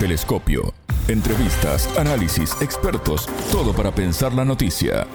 Telescopio. 0.00 0.72
Entrevistas, 1.08 1.86
análisis, 1.98 2.56
expertos, 2.62 3.26
todo 3.52 3.74
para 3.74 3.94
pensar 3.94 4.32
la 4.32 4.46
noticia. 4.46 5.06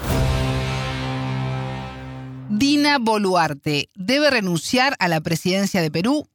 Dina 2.51 2.99
Boluarte 2.99 3.89
debe 3.95 4.29
renunciar 4.29 4.95
a 4.99 5.07
la 5.07 5.21
presidencia 5.21 5.81
de 5.81 5.89
Perú. 5.89 6.29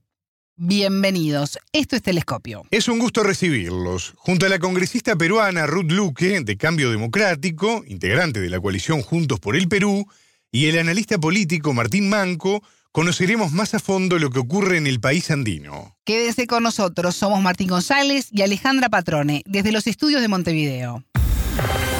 Bienvenidos, 0.56 1.60
esto 1.72 1.94
es 1.94 2.02
Telescopio. 2.02 2.64
Es 2.72 2.88
un 2.88 2.98
gusto 2.98 3.22
recibirlos. 3.22 4.14
Junto 4.16 4.46
a 4.46 4.48
la 4.48 4.58
congresista 4.58 5.14
peruana 5.14 5.68
Ruth 5.68 5.92
Luque, 5.92 6.40
de 6.40 6.56
Cambio 6.56 6.90
Democrático, 6.90 7.84
integrante 7.86 8.40
de 8.40 8.50
la 8.50 8.58
coalición 8.58 9.02
Juntos 9.02 9.38
por 9.38 9.54
el 9.54 9.68
Perú, 9.68 10.08
y 10.50 10.66
el 10.66 10.76
analista 10.80 11.18
político 11.18 11.72
Martín 11.72 12.08
Manco, 12.08 12.64
conoceremos 12.92 13.52
más 13.52 13.74
a 13.74 13.78
fondo 13.78 14.18
lo 14.18 14.30
que 14.30 14.40
ocurre 14.40 14.76
en 14.76 14.86
el 14.86 15.00
país 15.00 15.30
andino. 15.30 15.96
Quédese 16.04 16.46
con 16.46 16.62
nosotros, 16.62 17.14
somos 17.14 17.40
Martín 17.40 17.68
González 17.68 18.28
y 18.32 18.42
Alejandra 18.42 18.88
Patrone, 18.88 19.42
desde 19.46 19.72
los 19.72 19.86
estudios 19.86 20.20
de 20.20 20.28
Montevideo. 20.28 21.04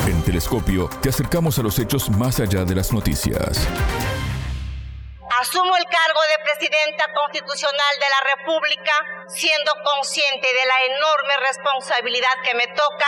En 0.07 0.23
Telescopio 0.23 0.89
te 1.01 1.11
acercamos 1.11 1.59
a 1.59 1.63
los 1.63 1.79
hechos 1.79 2.11
más 2.11 2.41
allá 2.41 2.65
de 2.65 2.75
las 2.75 2.93
noticias. 2.93 3.69
Asumo 5.41 5.77
el 5.77 5.85
cargo 5.85 6.21
de 6.27 6.45
Presidenta 6.45 7.05
Constitucional 7.15 7.95
de 7.97 8.11
la 8.11 8.21
República, 8.37 8.93
siendo 9.29 9.73
consciente 9.85 10.49
de 10.49 10.67
la 10.67 10.97
enorme 10.97 11.35
responsabilidad 11.49 12.37
que 12.45 12.55
me 12.57 12.67
toca 12.67 13.07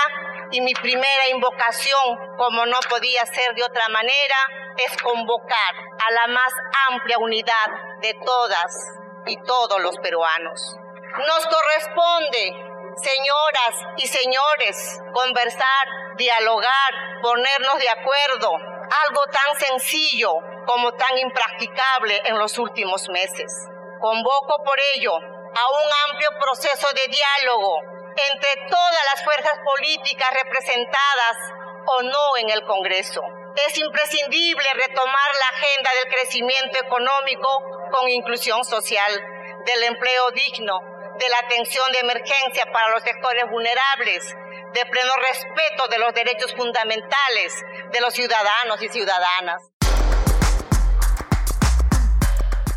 y 0.53 0.61
mi 0.61 0.73
primera 0.75 1.29
invocación, 1.35 2.37
como 2.39 2.65
no 2.65 2.79
podía 2.89 3.27
ser 3.27 3.55
de 3.55 3.65
otra 3.65 3.89
manera, 3.89 4.62
es 4.77 4.97
convocar 5.03 5.75
a 6.07 6.11
la 6.12 6.27
más 6.29 6.53
amplia 6.91 7.19
unidad 7.19 7.69
de 8.01 8.15
todas 8.25 8.75
y 9.27 9.37
todos 9.43 9.81
los 9.81 9.97
peruanos. 9.98 10.77
Nos 11.19 11.47
corresponde, 11.47 12.55
señoras 12.97 13.75
y 13.97 14.07
señores, 14.07 15.01
conversar, 15.12 15.87
dialogar, 16.17 16.93
ponernos 17.23 17.78
de 17.78 17.89
acuerdo, 17.91 18.53
algo 19.09 19.23
tan 19.31 19.61
sencillo 19.61 20.33
como 20.67 20.93
tan 20.93 21.19
impracticable 21.19 22.20
en 22.25 22.39
los 22.39 22.59
últimos 22.59 23.09
meses. 23.09 23.53
Convoco 24.00 24.65
por 24.65 24.78
ello 24.95 25.15
a 25.15 25.19
un 25.20 26.11
amplio 26.11 26.28
proceso 26.41 26.89
de 26.95 27.12
diálogo 27.12 27.81
entre 28.31 28.69
todas 28.69 29.05
las 29.12 29.25
fuerzas 29.25 29.59
políticas 29.65 30.31
representadas 30.43 31.37
o 31.87 32.03
no 32.03 32.37
en 32.39 32.50
el 32.50 32.65
Congreso. 32.65 33.23
Es 33.55 33.77
imprescindible 33.77 34.64
retomar 34.75 35.31
la 35.39 35.58
agenda 35.58 35.91
del 36.00 36.14
crecimiento 36.14 36.78
económico 36.78 37.48
con 37.92 38.09
inclusión 38.09 38.64
social, 38.64 39.12
del 39.67 39.83
empleo 39.83 40.31
digno, 40.31 40.81
de 41.19 41.28
la 41.28 41.39
atención 41.44 41.84
de 41.92 41.98
emergencia 42.00 42.64
para 42.72 42.92
los 42.92 43.03
sectores 43.03 43.44
vulnerables, 43.50 44.25
de 44.72 44.86
pleno 44.86 45.12
respeto 45.28 45.86
de 45.91 45.98
los 45.98 46.14
derechos 46.14 46.55
fundamentales 46.56 47.53
de 47.92 48.00
los 48.00 48.14
ciudadanos 48.14 48.83
y 48.83 48.89
ciudadanas. 48.89 49.62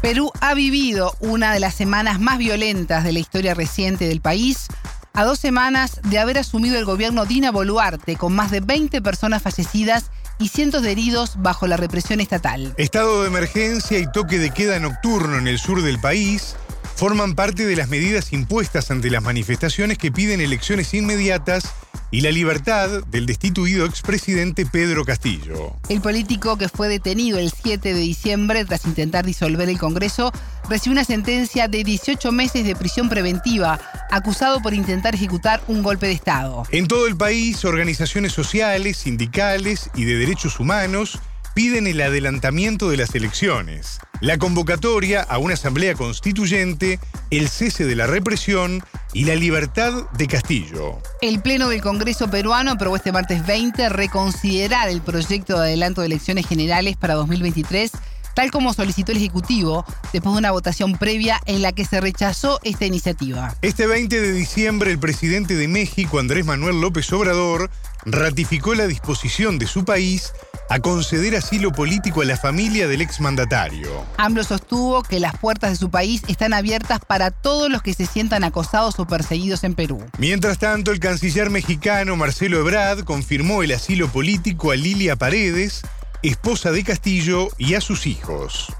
Perú 0.01 0.29
ha 0.41 0.53
vivido 0.55 1.13
una 1.21 1.53
de 1.53 1.61
las 1.61 1.73
semanas 1.73 2.19
más 2.19 2.37
violentas 2.37 3.05
de 3.05 3.13
la 3.13 3.19
historia 3.19 3.53
reciente 3.53 4.09
del 4.09 4.19
país 4.19 4.67
a 5.13 5.23
dos 5.23 5.39
semanas 5.39 6.01
de 6.03 6.19
haber 6.19 6.37
asumido 6.37 6.77
el 6.77 6.83
gobierno 6.83 7.23
Dina 7.23 7.49
Boluarte, 7.51 8.17
con 8.17 8.35
más 8.35 8.51
de 8.51 8.59
20 8.59 9.01
personas 9.01 9.41
fallecidas 9.41 10.11
y 10.39 10.49
cientos 10.49 10.83
de 10.83 10.91
heridos 10.91 11.33
bajo 11.37 11.67
la 11.67 11.77
represión 11.77 12.19
estatal. 12.21 12.73
Estado 12.77 13.21
de 13.21 13.27
emergencia 13.27 13.99
y 13.99 14.11
toque 14.11 14.39
de 14.39 14.51
queda 14.51 14.79
nocturno 14.79 15.37
en 15.37 15.47
el 15.47 15.59
sur 15.59 15.81
del 15.81 15.99
país 15.99 16.55
forman 16.95 17.35
parte 17.35 17.65
de 17.65 17.75
las 17.75 17.89
medidas 17.89 18.31
impuestas 18.31 18.89
ante 18.89 19.09
las 19.09 19.21
manifestaciones 19.21 19.97
que 19.97 20.11
piden 20.11 20.41
elecciones 20.41 20.93
inmediatas 20.93 21.73
y 22.11 22.21
la 22.21 22.31
libertad 22.31 23.03
del 23.07 23.25
destituido 23.25 23.85
expresidente 23.85 24.65
Pedro 24.65 25.03
Castillo. 25.03 25.75
El 25.89 25.99
político 25.99 26.57
que 26.57 26.69
fue 26.69 26.87
detenido 26.87 27.37
el 27.39 27.51
7 27.51 27.93
de 27.93 27.99
diciembre 27.99 28.63
tras 28.63 28.85
intentar 28.85 29.25
disolver 29.25 29.67
el 29.67 29.77
Congreso 29.77 30.31
recibió 30.69 30.93
una 30.93 31.03
sentencia 31.03 31.67
de 31.67 31.83
18 31.83 32.31
meses 32.31 32.65
de 32.65 32.75
prisión 32.75 33.09
preventiva, 33.09 33.79
acusado 34.11 34.61
por 34.61 34.73
intentar 34.73 35.15
ejecutar 35.15 35.61
un 35.67 35.83
golpe 35.83 36.07
de 36.07 36.13
Estado. 36.13 36.63
En 36.71 36.87
todo 36.87 37.07
el 37.07 37.15
país, 37.15 37.65
organizaciones 37.65 38.33
sociales, 38.33 38.97
sindicales 38.97 39.89
y 39.95 40.05
de 40.05 40.15
derechos 40.15 40.59
humanos 40.59 41.19
piden 41.55 41.87
el 41.87 42.01
adelantamiento 42.01 42.89
de 42.89 42.97
las 42.97 43.15
elecciones, 43.15 43.99
la 44.19 44.37
convocatoria 44.37 45.21
a 45.21 45.37
una 45.37 45.53
asamblea 45.53 45.95
constituyente, 45.95 46.99
el 47.31 47.47
cese 47.47 47.85
de 47.85 47.95
la 47.95 48.07
represión 48.07 48.83
y 49.13 49.23
la 49.23 49.35
libertad 49.35 50.09
de 50.17 50.27
Castillo. 50.27 50.99
El 51.21 51.41
Pleno 51.41 51.69
del 51.69 51.81
Congreso 51.81 52.29
peruano 52.29 52.71
aprobó 52.71 52.97
este 52.97 53.13
martes 53.13 53.47
20 53.47 53.87
reconsiderar 53.87 54.89
el 54.89 55.01
proyecto 55.01 55.57
de 55.57 55.67
adelanto 55.67 56.01
de 56.01 56.07
elecciones 56.07 56.45
generales 56.45 56.97
para 56.97 57.13
2023 57.13 57.89
tal 58.35 58.51
como 58.51 58.73
solicitó 58.73 59.11
el 59.11 59.17
Ejecutivo 59.17 59.85
después 60.13 60.35
de 60.35 60.39
una 60.39 60.51
votación 60.51 60.93
previa 60.93 61.41
en 61.45 61.63
la 61.63 61.71
que 61.71 61.85
se 61.85 61.99
rechazó 61.99 62.59
esta 62.63 62.85
iniciativa. 62.85 63.55
Este 63.63 63.87
20 63.87 64.21
de 64.21 64.31
diciembre, 64.33 64.91
el 64.91 64.99
presidente 64.99 65.55
de 65.55 65.67
México, 65.67 66.19
Andrés 66.19 66.45
Manuel 66.45 66.79
López 66.81 67.11
Obrador, 67.13 67.71
ratificó 68.05 68.75
la 68.75 68.85
disposición 68.85 69.57
de 69.57 69.65
su 69.65 69.83
país 69.83 70.33
a 70.69 70.79
conceder 70.79 71.35
asilo 71.35 71.71
político 71.71 72.21
a 72.21 72.25
la 72.25 72.37
familia 72.37 72.87
del 72.87 73.01
exmandatario. 73.01 73.89
AMLO 74.17 74.43
sostuvo 74.43 75.03
que 75.03 75.19
las 75.19 75.37
puertas 75.37 75.71
de 75.71 75.75
su 75.75 75.89
país 75.89 76.23
están 76.27 76.53
abiertas 76.53 76.99
para 77.05 77.31
todos 77.31 77.69
los 77.69 77.81
que 77.81 77.93
se 77.93 78.05
sientan 78.05 78.43
acosados 78.43 78.99
o 78.99 79.05
perseguidos 79.05 79.63
en 79.63 79.75
Perú. 79.75 80.03
Mientras 80.17 80.57
tanto, 80.57 80.91
el 80.91 80.99
canciller 80.99 81.49
mexicano 81.49 82.15
Marcelo 82.15 82.59
Ebrard 82.59 83.03
confirmó 83.03 83.63
el 83.63 83.71
asilo 83.71 84.07
político 84.07 84.71
a 84.71 84.75
Lilia 84.75 85.15
Paredes, 85.15 85.81
esposa 86.29 86.71
de 86.71 86.83
Castillo, 86.83 87.49
y 87.57 87.75
a 87.75 87.81
sus 87.81 88.07
hijos. 88.07 88.73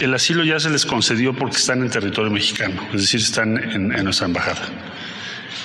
El 0.00 0.14
asilo 0.14 0.44
ya 0.44 0.58
se 0.60 0.70
les 0.70 0.86
concedió 0.86 1.34
porque 1.34 1.56
están 1.56 1.82
en 1.82 1.90
territorio 1.90 2.30
mexicano, 2.30 2.80
es 2.92 3.02
decir, 3.02 3.20
están 3.20 3.56
en, 3.56 3.88
nuestra 4.04 4.26
embajada. 4.26 4.62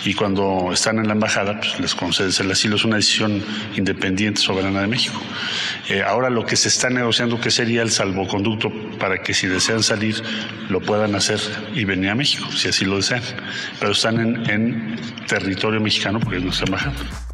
Y 0.05 0.13
cuando 0.13 0.71
están 0.71 0.97
en 0.99 1.07
la 1.07 1.13
embajada, 1.13 1.59
pues 1.59 1.77
les 1.79 1.93
concedes 1.93 2.39
el 2.39 2.49
asilo. 2.49 2.77
Es 2.77 2.85
una 2.85 2.95
decisión 2.95 3.43
independiente, 3.75 4.39
soberana 4.39 4.81
de 4.81 4.87
México. 4.87 5.19
Eh, 5.89 6.01
ahora 6.01 6.29
lo 6.29 6.45
que 6.45 6.55
se 6.55 6.69
está 6.69 6.89
negociando, 6.89 7.41
que 7.41 7.51
sería 7.51 7.81
el 7.81 7.91
salvoconducto 7.91 8.71
para 8.97 9.21
que 9.21 9.33
si 9.33 9.47
desean 9.47 9.83
salir, 9.83 10.23
lo 10.69 10.79
puedan 10.79 11.15
hacer 11.15 11.41
y 11.73 11.83
venir 11.83 12.11
a 12.11 12.15
México, 12.15 12.49
si 12.51 12.69
así 12.69 12.85
lo 12.85 12.95
desean. 12.95 13.23
Pero 13.79 13.91
están 13.91 14.19
en, 14.19 14.49
en 14.49 14.95
territorio 15.27 15.81
mexicano 15.81 16.21
porque 16.21 16.37
es 16.37 16.43
nuestra 16.43 16.65
embajada. 16.67 17.28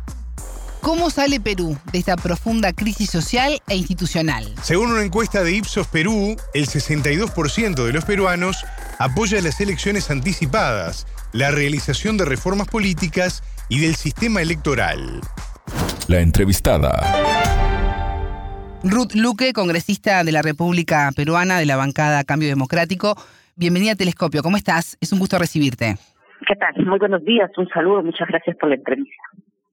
¿Cómo 0.86 1.10
sale 1.10 1.40
Perú 1.40 1.76
de 1.92 1.98
esta 1.98 2.16
profunda 2.16 2.72
crisis 2.72 3.10
social 3.10 3.54
e 3.68 3.76
institucional? 3.76 4.44
Según 4.62 4.92
una 4.92 5.02
encuesta 5.02 5.44
de 5.44 5.56
Ipsos 5.56 5.88
Perú, 5.88 6.36
el 6.54 6.66
62% 6.68 7.88
de 7.88 7.92
los 7.92 8.06
peruanos 8.06 8.64
apoya 9.00 9.42
las 9.42 9.60
elecciones 9.60 10.12
anticipadas, 10.12 11.08
la 11.34 11.50
realización 11.50 12.18
de 12.18 12.26
reformas 12.26 12.68
políticas 12.68 13.42
y 13.68 13.80
del 13.80 13.96
sistema 13.96 14.44
electoral. 14.44 15.22
La 16.08 16.20
entrevistada. 16.20 16.92
Ruth 18.84 19.16
Luque, 19.16 19.54
congresista 19.54 20.24
de 20.24 20.34
la 20.34 20.44
República 20.44 21.10
Peruana 21.16 21.58
de 21.58 21.66
la 21.66 21.78
bancada 21.78 22.24
Cambio 22.26 22.48
Democrático. 22.48 23.16
Bienvenida 23.56 23.94
a 23.94 23.96
Telescopio. 23.96 24.44
¿Cómo 24.44 24.56
estás? 24.56 25.00
Es 25.02 25.12
un 25.12 25.18
gusto 25.18 25.40
recibirte. 25.40 25.96
¿Qué 26.48 26.56
tal? 26.56 26.86
Muy 26.86 27.00
buenos 27.00 27.26
días. 27.26 27.50
Un 27.58 27.68
saludo. 27.70 28.04
Muchas 28.04 28.28
gracias 28.28 28.56
por 28.58 28.70
la 28.70 28.76
entrevista. 28.76 29.24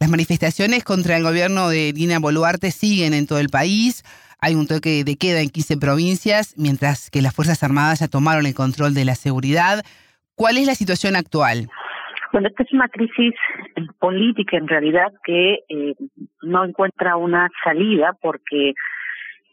Las 0.02 0.10
manifestaciones 0.10 0.82
contra 0.82 1.16
el 1.16 1.22
gobierno 1.22 1.68
de 1.68 1.92
Dina 1.92 2.18
Boluarte 2.18 2.72
siguen 2.72 3.14
en 3.14 3.28
todo 3.28 3.38
el 3.38 3.50
país. 3.50 4.02
Hay 4.40 4.56
un 4.56 4.66
toque 4.66 5.04
de 5.04 5.14
queda 5.14 5.40
en 5.40 5.48
15 5.48 5.76
provincias, 5.76 6.56
mientras 6.58 7.08
que 7.08 7.22
las 7.22 7.32
Fuerzas 7.32 7.62
Armadas 7.62 8.00
ya 8.00 8.08
tomaron 8.08 8.46
el 8.46 8.52
control 8.52 8.94
de 8.94 9.04
la 9.04 9.14
seguridad. 9.14 9.84
¿Cuál 10.34 10.56
es 10.56 10.66
la 10.66 10.74
situación 10.74 11.14
actual? 11.14 11.68
Bueno, 12.32 12.48
esta 12.48 12.64
es 12.64 12.72
una 12.72 12.88
crisis 12.88 13.32
política 14.00 14.56
en 14.56 14.66
realidad 14.66 15.12
que 15.22 15.60
eh, 15.68 15.94
no 16.42 16.64
encuentra 16.64 17.14
una 17.14 17.48
salida 17.62 18.10
porque 18.20 18.72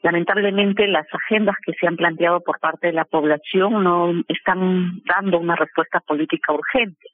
lamentablemente 0.02 0.88
las 0.88 1.06
agendas 1.14 1.58
que 1.64 1.74
se 1.74 1.86
han 1.86 1.96
planteado 1.96 2.42
por 2.42 2.60
parte 2.60 2.88
de 2.88 2.94
la 2.94 3.06
población 3.06 3.84
no 3.84 4.14
están 4.28 5.04
dando 5.06 5.38
una 5.38 5.56
respuesta 5.56 6.00
política 6.00 6.54
urgente. 6.54 7.06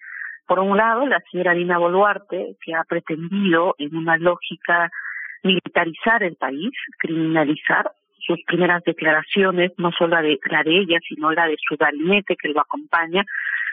Por 0.47 0.59
un 0.59 0.77
lado, 0.77 1.07
la 1.07 1.21
señora 1.31 1.53
Dina 1.53 1.77
Boluarte, 1.77 2.55
que 2.63 2.75
ha 2.75 2.83
pretendido, 2.83 3.75
en 3.79 3.95
una 3.95 4.17
lógica, 4.17 4.91
militarizar 5.43 6.23
el 6.23 6.35
país, 6.35 6.71
criminalizar 6.99 7.91
sus 8.19 8.41
primeras 8.45 8.83
declaraciones, 8.83 9.71
no 9.77 9.91
solo 9.91 10.15
la 10.15 10.21
de, 10.21 10.39
la 10.49 10.63
de 10.63 10.79
ella, 10.79 10.99
sino 11.07 11.31
la 11.31 11.47
de 11.47 11.57
su 11.67 11.75
gabinete 11.77 12.35
que 12.35 12.49
lo 12.49 12.61
acompaña, 12.61 13.23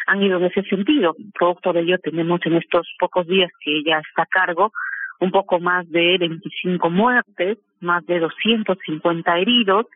han 0.07 0.23
ido 0.23 0.39
en 0.39 0.45
ese 0.45 0.63
sentido. 0.65 1.15
Producto 1.39 1.73
de 1.73 1.81
ello 1.81 1.99
tenemos 1.99 2.41
en 2.45 2.55
estos 2.55 2.87
pocos 2.99 3.27
días 3.27 3.51
que 3.61 3.79
ella 3.79 4.01
está 4.01 4.23
a 4.23 4.27
cargo 4.27 4.73
un 5.21 5.31
poco 5.31 5.61
más 5.61 5.89
de 5.91 6.19
25 6.19 6.91
muertes, 6.91 7.59
más 7.81 8.05
de 8.07 8.19
250 8.19 9.39
heridos, 9.39 9.87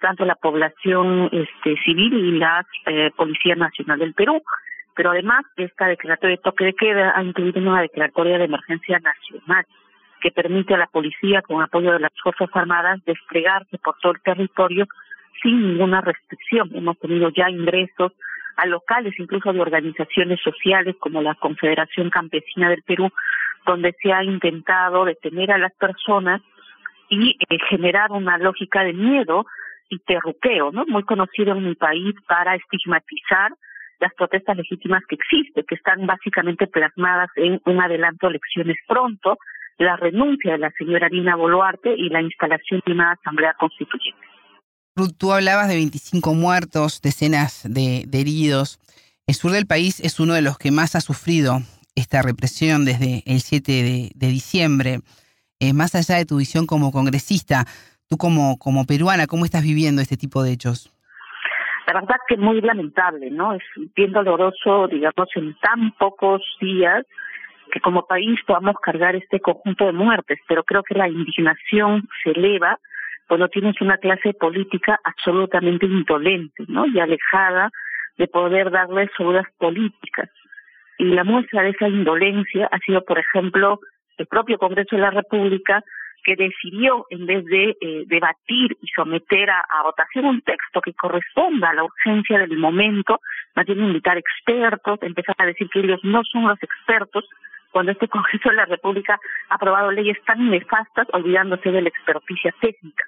tanto 0.00 0.24
la 0.24 0.34
población 0.34 1.28
este, 1.30 1.76
civil 1.84 2.14
y 2.14 2.38
la 2.38 2.64
eh, 2.86 3.10
Policía 3.14 3.54
Nacional 3.54 3.98
del 3.98 4.14
Perú 4.14 4.42
Pero 4.94 5.10
además, 5.10 5.44
esta 5.56 5.86
declaratoria 5.86 6.36
de 6.36 6.42
toque 6.42 6.64
de 6.64 6.74
queda 6.74 7.12
ha 7.16 7.22
incluido 7.22 7.60
una 7.60 7.80
declaratoria 7.80 8.38
de 8.38 8.44
emergencia 8.44 8.98
nacional 8.98 9.66
que 10.20 10.30
permite 10.30 10.74
a 10.74 10.78
la 10.78 10.86
policía, 10.86 11.42
con 11.42 11.62
apoyo 11.62 11.92
de 11.92 12.00
las 12.00 12.12
Fuerzas 12.22 12.48
Armadas, 12.54 13.00
desplegarse 13.04 13.78
por 13.78 13.96
todo 14.00 14.12
el 14.12 14.22
territorio 14.22 14.86
sin 15.42 15.60
ninguna 15.60 16.00
restricción. 16.00 16.70
Hemos 16.74 16.98
tenido 16.98 17.30
ya 17.30 17.50
ingresos 17.50 18.12
a 18.56 18.66
locales, 18.66 19.14
incluso 19.18 19.52
de 19.52 19.60
organizaciones 19.60 20.40
sociales 20.40 20.94
como 21.00 21.22
la 21.22 21.34
Confederación 21.34 22.10
Campesina 22.10 22.70
del 22.70 22.82
Perú, 22.82 23.10
donde 23.66 23.94
se 24.00 24.12
ha 24.12 24.22
intentado 24.22 25.04
detener 25.04 25.50
a 25.52 25.58
las 25.58 25.72
personas 25.74 26.40
y 27.08 27.36
eh, 27.48 27.58
generar 27.68 28.12
una 28.12 28.38
lógica 28.38 28.84
de 28.84 28.92
miedo 28.92 29.46
y 29.88 29.98
terruqueo, 29.98 30.70
¿no? 30.72 30.86
Muy 30.86 31.02
conocido 31.04 31.52
en 31.52 31.64
mi 31.64 31.74
país 31.74 32.14
para 32.26 32.54
estigmatizar 32.54 33.52
las 34.02 34.12
protestas 34.14 34.56
legítimas 34.56 35.02
que 35.08 35.14
existen, 35.14 35.64
que 35.66 35.76
están 35.76 36.06
básicamente 36.06 36.66
plasmadas 36.66 37.30
en 37.36 37.60
un 37.64 37.80
adelanto 37.80 38.26
de 38.26 38.32
elecciones 38.32 38.76
pronto, 38.86 39.38
la 39.78 39.96
renuncia 39.96 40.52
de 40.52 40.58
la 40.58 40.72
señora 40.76 41.08
Dina 41.08 41.36
Boluarte 41.36 41.94
y 41.96 42.08
la 42.08 42.20
instalación 42.20 42.82
de 42.84 42.92
una 42.92 43.12
asamblea 43.12 43.54
constituyente. 43.58 44.26
Ruth, 44.96 45.12
tú 45.16 45.32
hablabas 45.32 45.68
de 45.68 45.76
25 45.76 46.34
muertos, 46.34 47.00
decenas 47.00 47.62
de, 47.64 48.06
heridos. 48.12 48.80
El 49.26 49.36
sur 49.36 49.52
del 49.52 49.66
país 49.66 50.00
es 50.00 50.18
uno 50.20 50.34
de 50.34 50.42
los 50.42 50.58
que 50.58 50.72
más 50.72 50.96
ha 50.96 51.00
sufrido 51.00 51.60
esta 51.94 52.22
represión 52.22 52.84
desde 52.84 53.22
el 53.24 53.40
7 53.40 54.12
de, 54.14 54.26
diciembre. 54.28 55.00
Eh, 55.60 55.72
más 55.72 55.94
allá 55.94 56.16
de 56.16 56.26
tu 56.26 56.38
visión 56.38 56.66
como 56.66 56.90
congresista, 56.90 57.66
tú 58.08 58.16
como, 58.18 58.58
como 58.58 58.84
peruana, 58.84 59.28
¿cómo 59.28 59.44
estás 59.44 59.62
viviendo 59.62 60.02
este 60.02 60.16
tipo 60.16 60.42
de 60.42 60.52
hechos? 60.52 60.92
La 61.86 61.94
verdad 61.94 62.16
que 62.28 62.36
muy 62.36 62.60
lamentable, 62.60 63.30
¿no? 63.30 63.54
Es 63.54 63.62
bien 63.96 64.12
doloroso, 64.12 64.88
digamos, 64.88 65.28
en 65.34 65.54
tan 65.60 65.92
pocos 65.92 66.42
días 66.60 67.04
que 67.72 67.80
como 67.80 68.06
país 68.06 68.38
podamos 68.46 68.76
cargar 68.82 69.16
este 69.16 69.40
conjunto 69.40 69.86
de 69.86 69.92
muertes, 69.92 70.38
pero 70.46 70.62
creo 70.62 70.82
que 70.82 70.94
la 70.94 71.08
indignación 71.08 72.08
se 72.22 72.30
eleva 72.30 72.78
cuando 73.26 73.48
tienes 73.48 73.80
una 73.80 73.96
clase 73.96 74.34
política 74.34 75.00
absolutamente 75.02 75.86
indolente, 75.86 76.64
¿no? 76.68 76.86
Y 76.86 77.00
alejada 77.00 77.70
de 78.18 78.28
poder 78.28 78.70
darle 78.70 79.10
soluciones 79.16 79.50
políticas. 79.58 80.28
Y 80.98 81.06
la 81.06 81.24
muestra 81.24 81.62
de 81.62 81.70
esa 81.70 81.88
indolencia 81.88 82.68
ha 82.70 82.78
sido, 82.78 83.02
por 83.04 83.18
ejemplo, 83.18 83.80
el 84.18 84.26
propio 84.26 84.58
Congreso 84.58 84.96
de 84.96 85.02
la 85.02 85.10
República 85.10 85.82
que 86.22 86.36
decidió, 86.36 87.06
en 87.10 87.26
vez 87.26 87.44
de 87.44 87.76
eh, 87.80 88.04
debatir 88.06 88.76
y 88.80 88.86
someter 88.88 89.50
a, 89.50 89.82
votación 89.82 90.26
un 90.26 90.40
texto 90.42 90.80
que 90.80 90.94
corresponda 90.94 91.70
a 91.70 91.74
la 91.74 91.84
urgencia 91.84 92.38
del 92.38 92.56
momento, 92.56 93.20
más 93.54 93.66
bien 93.66 93.80
invitar 93.80 94.16
expertos, 94.18 94.98
empezar 95.02 95.34
a 95.38 95.46
decir 95.46 95.68
que 95.68 95.80
ellos 95.80 96.00
no 96.02 96.22
son 96.24 96.46
los 96.46 96.62
expertos, 96.62 97.24
cuando 97.70 97.92
este 97.92 98.08
Congreso 98.08 98.48
de 98.50 98.56
la 98.56 98.66
República 98.66 99.18
ha 99.48 99.54
aprobado 99.54 99.90
leyes 99.90 100.18
tan 100.24 100.50
nefastas, 100.50 101.08
olvidándose 101.12 101.70
de 101.70 101.82
la 101.82 101.88
experticia 101.88 102.54
técnica. 102.60 103.04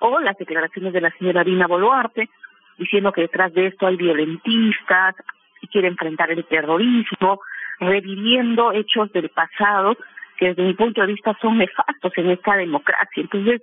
O 0.00 0.20
las 0.20 0.36
declaraciones 0.36 0.92
de 0.92 1.00
la 1.00 1.10
señora 1.18 1.44
Dina 1.44 1.66
Boluarte, 1.66 2.28
diciendo 2.76 3.12
que 3.12 3.22
detrás 3.22 3.52
de 3.54 3.66
esto 3.66 3.86
hay 3.86 3.96
violentistas 3.96 5.16
y 5.60 5.66
quiere 5.66 5.88
enfrentar 5.88 6.30
el 6.30 6.44
terrorismo, 6.44 7.40
reviviendo 7.80 8.72
hechos 8.72 9.12
del 9.12 9.30
pasado 9.30 9.96
que 10.38 10.48
desde 10.48 10.62
mi 10.62 10.74
punto 10.74 11.00
de 11.00 11.08
vista 11.08 11.36
son 11.40 11.58
nefastos 11.58 12.12
en 12.16 12.30
esta 12.30 12.56
democracia. 12.56 13.22
Entonces, 13.22 13.62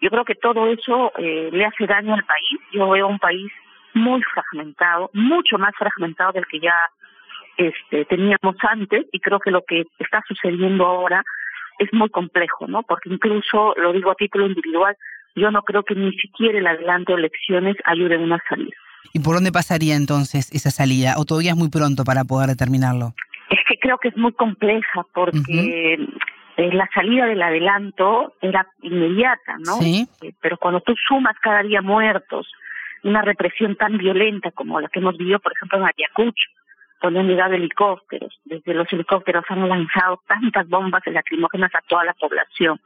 yo 0.00 0.10
creo 0.10 0.24
que 0.24 0.34
todo 0.34 0.66
eso 0.66 1.12
eh, 1.18 1.50
le 1.52 1.64
hace 1.64 1.86
daño 1.86 2.14
al 2.14 2.24
país. 2.24 2.60
Yo 2.72 2.88
veo 2.90 3.06
un 3.06 3.18
país 3.18 3.50
muy 3.94 4.22
fragmentado, 4.22 5.10
mucho 5.12 5.58
más 5.58 5.72
fragmentado 5.78 6.32
del 6.32 6.46
que 6.46 6.60
ya 6.60 6.74
este, 7.56 8.04
teníamos 8.06 8.56
antes 8.68 9.06
y 9.12 9.20
creo 9.20 9.38
que 9.38 9.50
lo 9.50 9.62
que 9.62 9.84
está 9.98 10.22
sucediendo 10.26 10.84
ahora 10.84 11.22
es 11.78 11.92
muy 11.92 12.08
complejo, 12.10 12.66
¿no? 12.66 12.82
Porque 12.82 13.08
incluso, 13.08 13.74
lo 13.76 13.92
digo 13.92 14.10
a 14.10 14.14
título 14.14 14.46
individual, 14.46 14.96
yo 15.36 15.50
no 15.50 15.62
creo 15.62 15.82
que 15.82 15.94
ni 15.94 16.12
siquiera 16.12 16.58
el 16.58 16.66
adelanto 16.66 17.12
de 17.12 17.18
elecciones 17.18 17.76
ayude 17.84 18.14
en 18.14 18.22
una 18.22 18.38
salida. 18.48 18.76
¿Y 19.12 19.20
por 19.20 19.34
dónde 19.34 19.52
pasaría 19.52 19.94
entonces 19.96 20.50
esa 20.52 20.70
salida? 20.70 21.14
¿O 21.18 21.24
todavía 21.24 21.50
es 21.50 21.56
muy 21.56 21.68
pronto 21.68 22.04
para 22.04 22.24
poder 22.24 22.48
determinarlo? 22.48 23.14
Creo 23.84 23.98
que 23.98 24.08
es 24.08 24.16
muy 24.16 24.32
compleja 24.32 25.04
porque 25.12 25.98
eh, 26.56 26.72
la 26.72 26.88
salida 26.94 27.26
del 27.26 27.42
adelanto 27.42 28.32
era 28.40 28.66
inmediata, 28.80 29.58
¿no? 29.58 29.74
Sí. 29.74 30.08
Eh, 30.22 30.32
pero 30.40 30.56
cuando 30.56 30.80
tú 30.80 30.94
sumas 31.06 31.36
cada 31.42 31.62
día 31.62 31.82
muertos, 31.82 32.50
una 33.02 33.20
represión 33.20 33.76
tan 33.76 33.98
violenta 33.98 34.52
como 34.52 34.80
la 34.80 34.88
que 34.88 35.00
hemos 35.00 35.18
vivido, 35.18 35.38
por 35.38 35.52
ejemplo, 35.52 35.76
en 35.76 35.84
Ayacucho, 35.84 36.48
donde 37.02 37.20
han 37.20 37.28
llegado 37.28 37.52
helicópteros, 37.52 38.40
desde 38.46 38.72
los 38.72 38.90
helicópteros 38.90 39.44
han 39.50 39.68
lanzado 39.68 40.18
tantas 40.26 40.66
bombas 40.66 41.02
lacrimógenas 41.04 41.74
a 41.74 41.82
toda 41.86 42.04
la 42.04 42.14
población, 42.14 42.80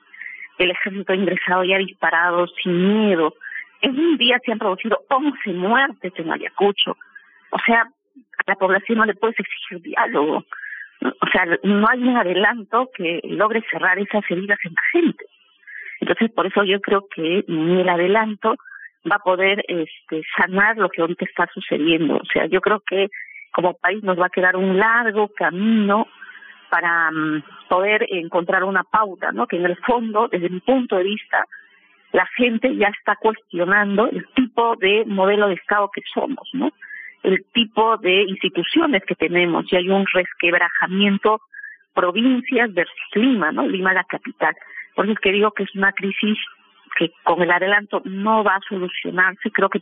el 0.59 0.73
ejército 0.73 1.13
ha 1.13 1.17
ingresado 1.17 1.63
y 1.63 1.75
ha 1.75 1.79
disparado 1.79 2.49
sin 2.61 3.07
miedo, 3.07 3.35
en 3.83 3.97
un 3.97 4.19
día 4.19 4.41
se 4.45 4.51
han 4.51 4.59
producido 4.59 4.99
11 5.09 5.53
muertes 5.53 6.13
en 6.17 6.33
Ayacucho, 6.33 6.97
o 7.51 7.59
sea, 7.65 7.83
a 7.83 8.43
la 8.49 8.57
población 8.57 8.99
no 8.99 9.05
le 9.05 9.15
puedes 9.15 9.39
exigir 9.39 9.81
diálogo. 9.81 10.45
O 11.01 11.27
sea, 11.33 11.47
no 11.63 11.87
hay 11.89 12.03
un 12.03 12.17
adelanto 12.17 12.91
que 12.95 13.21
logre 13.25 13.63
cerrar 13.71 13.99
esas 13.99 14.25
heridas 14.29 14.59
en 14.65 14.73
la 14.75 14.83
gente. 14.93 15.25
Entonces, 16.01 16.31
por 16.33 16.47
eso 16.47 16.65
yo 16.65 16.81
creo 16.81 17.07
que 17.15 17.45
ni 17.49 17.81
el 17.81 17.89
adelanto 17.89 18.57
va 19.11 19.17
a 19.17 19.25
poder 19.25 19.65
este, 19.69 20.23
sanar 20.37 20.77
lo 20.77 20.89
que 20.89 21.01
ahorita 21.01 21.25
está 21.25 21.49
sucediendo. 21.53 22.17
O 22.17 22.25
sea, 22.33 22.47
yo 22.47 22.61
creo 22.61 22.81
que 22.81 23.09
como 23.53 23.75
país 23.75 24.03
nos 24.03 24.19
va 24.19 24.27
a 24.27 24.31
quedar 24.31 24.57
un 24.57 24.79
largo 24.79 25.29
camino 25.29 26.07
para 26.71 27.11
mm, 27.11 27.43
poder 27.69 28.07
encontrar 28.11 28.65
una 28.65 28.85
pauta, 28.85 29.33
¿no? 29.33 29.47
Que 29.47 29.57
en 29.57 29.67
el 29.67 29.77
fondo, 29.79 30.29
desde 30.29 30.51
mi 30.51 30.61
punto 30.61 30.97
de 30.97 31.05
vista, 31.05 31.45
la 32.13 32.27
gente 32.37 32.75
ya 32.77 32.89
está 32.89 33.17
cuestionando 33.17 34.09
el 34.09 34.27
tipo 34.35 34.77
de 34.77 35.05
modelo 35.07 35.49
de 35.49 35.55
Estado 35.55 35.91
que 35.93 36.03
somos, 36.13 36.49
¿no? 36.53 36.71
El 37.29 37.45
tipo 37.53 37.97
de 37.99 38.23
instituciones 38.23 39.03
que 39.07 39.15
tenemos 39.15 39.71
y 39.71 39.77
hay 39.77 39.89
un 39.89 40.07
resquebrajamiento 40.13 41.41
provincias 41.95 42.73
versus 42.73 42.95
Lima, 43.15 43.51
¿no? 43.53 43.67
Lima 43.67 43.93
la 43.93 44.05
capital. 44.05 44.55
Por 44.95 45.05
eso 45.05 45.15
es 45.15 45.21
que 45.21 45.33
digo 45.33 45.51
que 45.51 45.65
es 45.65 45.75
una 45.75 45.93
crisis 45.93 46.39
que 46.97 47.11
con 47.25 47.43
el 47.43 47.51
adelanto 47.51 48.03
no 48.05 48.43
va 48.45 48.57
a 48.57 48.61
solucionarse, 48.69 49.51
creo 49.51 49.69
que 49.69 49.81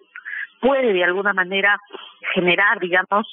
puede 0.60 0.93
de 0.93 1.04
alguna 1.04 1.32
manera 1.32 1.78
generar, 2.34 2.81
digamos, 2.81 3.26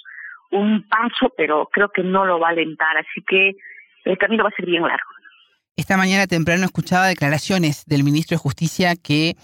un 0.52 0.88
paso, 0.88 1.34
pero 1.36 1.70
creo 1.72 1.90
que 1.90 2.04
no 2.04 2.26
lo 2.26 2.40
va 2.40 2.50
a 2.50 2.52
alentar, 2.52 2.96
así 2.98 3.22
que 3.28 3.54
el 4.06 4.18
camino 4.18 4.44
va 4.44 4.50
a 4.50 4.56
ser 4.56 4.66
bien 4.66 4.84
largo. 4.84 5.10
Esta 5.76 5.98
mañana 5.98 6.28
temprano 6.28 6.66
escuchaba 6.66 7.08
declaraciones 7.08 7.86
del 7.86 8.04
ministro 8.04 8.36
de 8.36 8.42
Justicia 8.42 8.94
que 8.96 9.36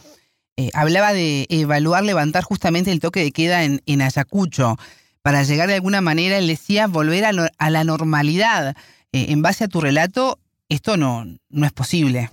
eh, 0.59 0.71
hablaba 0.73 1.13
de 1.13 1.45
evaluar, 1.49 2.03
levantar 2.03 2.43
justamente 2.43 2.91
el 2.91 2.99
toque 2.99 3.21
de 3.21 3.31
queda 3.31 3.63
en, 3.63 3.79
en 3.85 4.01
Ayacucho 4.01 4.75
para 5.21 5.43
llegar 5.43 5.69
de 5.69 5.75
alguna 5.75 6.01
manera, 6.01 6.37
él 6.37 6.47
decía, 6.47 6.87
volver 6.87 7.23
a, 7.23 7.31
a 7.57 7.69
la 7.69 7.83
normalidad. 7.85 8.75
Eh, 9.13 9.27
en 9.29 9.41
base 9.41 9.63
a 9.63 9.67
tu 9.69 9.79
relato, 9.79 10.37
esto 10.67 10.97
no, 10.97 11.23
no 11.49 11.65
es 11.65 11.71
posible. 11.71 12.29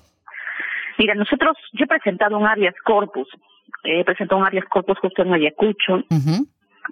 Mira, 0.99 1.15
nosotros, 1.15 1.57
yo 1.73 1.85
he 1.85 1.87
presentado 1.87 2.37
un 2.37 2.49
habeas 2.49 2.75
corpus, 2.85 3.29
he 3.85 4.05
presentado 4.05 4.41
un 4.41 4.47
habeas 4.49 4.65
corpus 4.65 4.99
justo 4.99 5.23
en 5.23 5.33
Ayacucho 5.33 6.03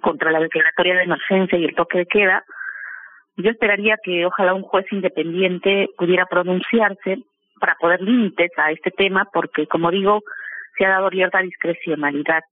contra 0.01 0.31
la 0.31 0.39
declaratoria 0.39 0.95
de 0.95 1.03
emergencia 1.03 1.57
y 1.57 1.65
el 1.65 1.75
toque 1.75 1.97
de 1.97 2.05
queda. 2.05 2.45
Yo 3.35 3.49
esperaría 3.49 3.97
que 4.01 4.25
ojalá 4.25 4.53
un 4.53 4.63
juez 4.63 4.85
independiente 4.91 5.89
pudiera 5.97 6.25
pronunciarse 6.27 7.25
para 7.59 7.75
poner 7.75 8.01
límites 8.01 8.51
a 8.57 8.71
este 8.71 8.91
tema, 8.91 9.27
porque 9.33 9.67
como 9.67 9.91
digo, 9.91 10.23
se 10.77 10.85
ha 10.85 10.89
dado 10.89 11.09
cierta 11.09 11.41
discrecionalidad. 11.41 12.43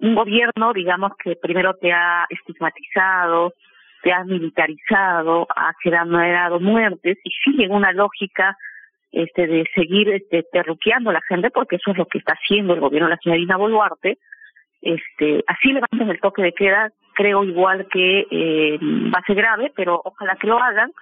un 0.00 0.14
gobierno, 0.14 0.72
digamos, 0.72 1.12
que 1.22 1.36
primero 1.36 1.74
te 1.74 1.92
ha 1.92 2.26
estigmatizado, 2.30 3.52
te 4.02 4.12
ha 4.12 4.24
militarizado, 4.24 5.46
ha 5.54 5.72
generado 5.82 6.60
muertes 6.60 7.18
y 7.24 7.30
sigue 7.44 7.68
una 7.68 7.92
lógica 7.92 8.56
este 9.12 9.46
de 9.46 9.64
seguir 9.74 10.10
este 10.10 10.44
terruqueando 10.52 11.10
a 11.10 11.14
la 11.14 11.22
gente 11.28 11.50
porque 11.50 11.76
eso 11.76 11.90
es 11.90 11.96
lo 11.96 12.06
que 12.06 12.18
está 12.18 12.34
haciendo 12.34 12.74
el 12.74 12.80
gobierno 12.80 13.08
de 13.08 13.14
la 13.14 13.20
señora 13.22 13.38
Dina 13.38 13.56
Boluarte 13.56 14.18
este 14.82 15.42
así 15.46 15.72
levantan 15.72 16.10
el 16.10 16.20
toque 16.20 16.42
de 16.42 16.52
queda 16.52 16.90
creo 17.14 17.44
igual 17.44 17.86
que 17.90 18.26
eh, 18.30 18.78
va 18.82 19.20
a 19.20 19.26
ser 19.26 19.36
grave 19.36 19.72
pero 19.74 20.00
ojalá 20.04 20.36
que 20.36 20.48
lo 20.48 20.58
hagan 20.58 20.92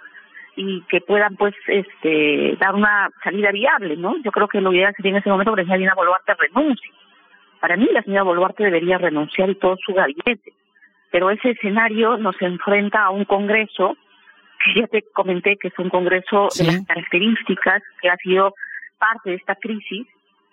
y 0.57 0.83
que 0.83 1.01
puedan 1.01 1.37
pues 1.37 1.55
este 1.67 2.57
dar 2.61 2.75
una 2.75 3.11
salida 3.23 3.51
viable, 3.51 3.97
¿no? 3.97 4.17
Yo 4.23 4.31
creo 4.31 4.49
que 4.49 4.61
lo 4.61 4.73
ideal 4.73 4.95
sería 4.97 5.13
en 5.13 5.19
ese 5.19 5.31
momento 5.31 5.53
que 5.53 5.63
la 5.63 5.65
señora 5.65 5.79
Dina 5.79 5.95
Boluarte 5.95 6.35
renuncie. 6.35 6.91
Para 7.61 7.77
mí 7.77 7.89
la 7.93 8.03
señora 8.03 8.23
Boluarte 8.23 8.65
debería 8.65 8.99
renunciar 8.99 9.51
y 9.51 9.57
todo 9.57 9.77
su 9.85 9.95
gabinete. 9.95 10.53
Pero 11.11 11.31
ese 11.31 11.51
escenario 11.51 12.17
nos 12.17 12.41
enfrenta 12.43 13.05
a 13.05 13.11
un 13.11 13.25
Congreso 13.25 13.97
que 14.65 14.81
ya 14.81 14.87
te 14.87 15.03
comenté 15.13 15.57
que 15.57 15.69
es 15.69 15.79
un 15.79 15.91
Congreso 15.91 16.49
de 16.57 16.65
las 16.65 16.87
características 16.87 17.83
que 18.01 18.09
ha 18.09 18.17
sido 18.17 18.55
parte 18.99 19.31
de 19.31 19.37
esta 19.37 19.55
crisis 19.57 20.07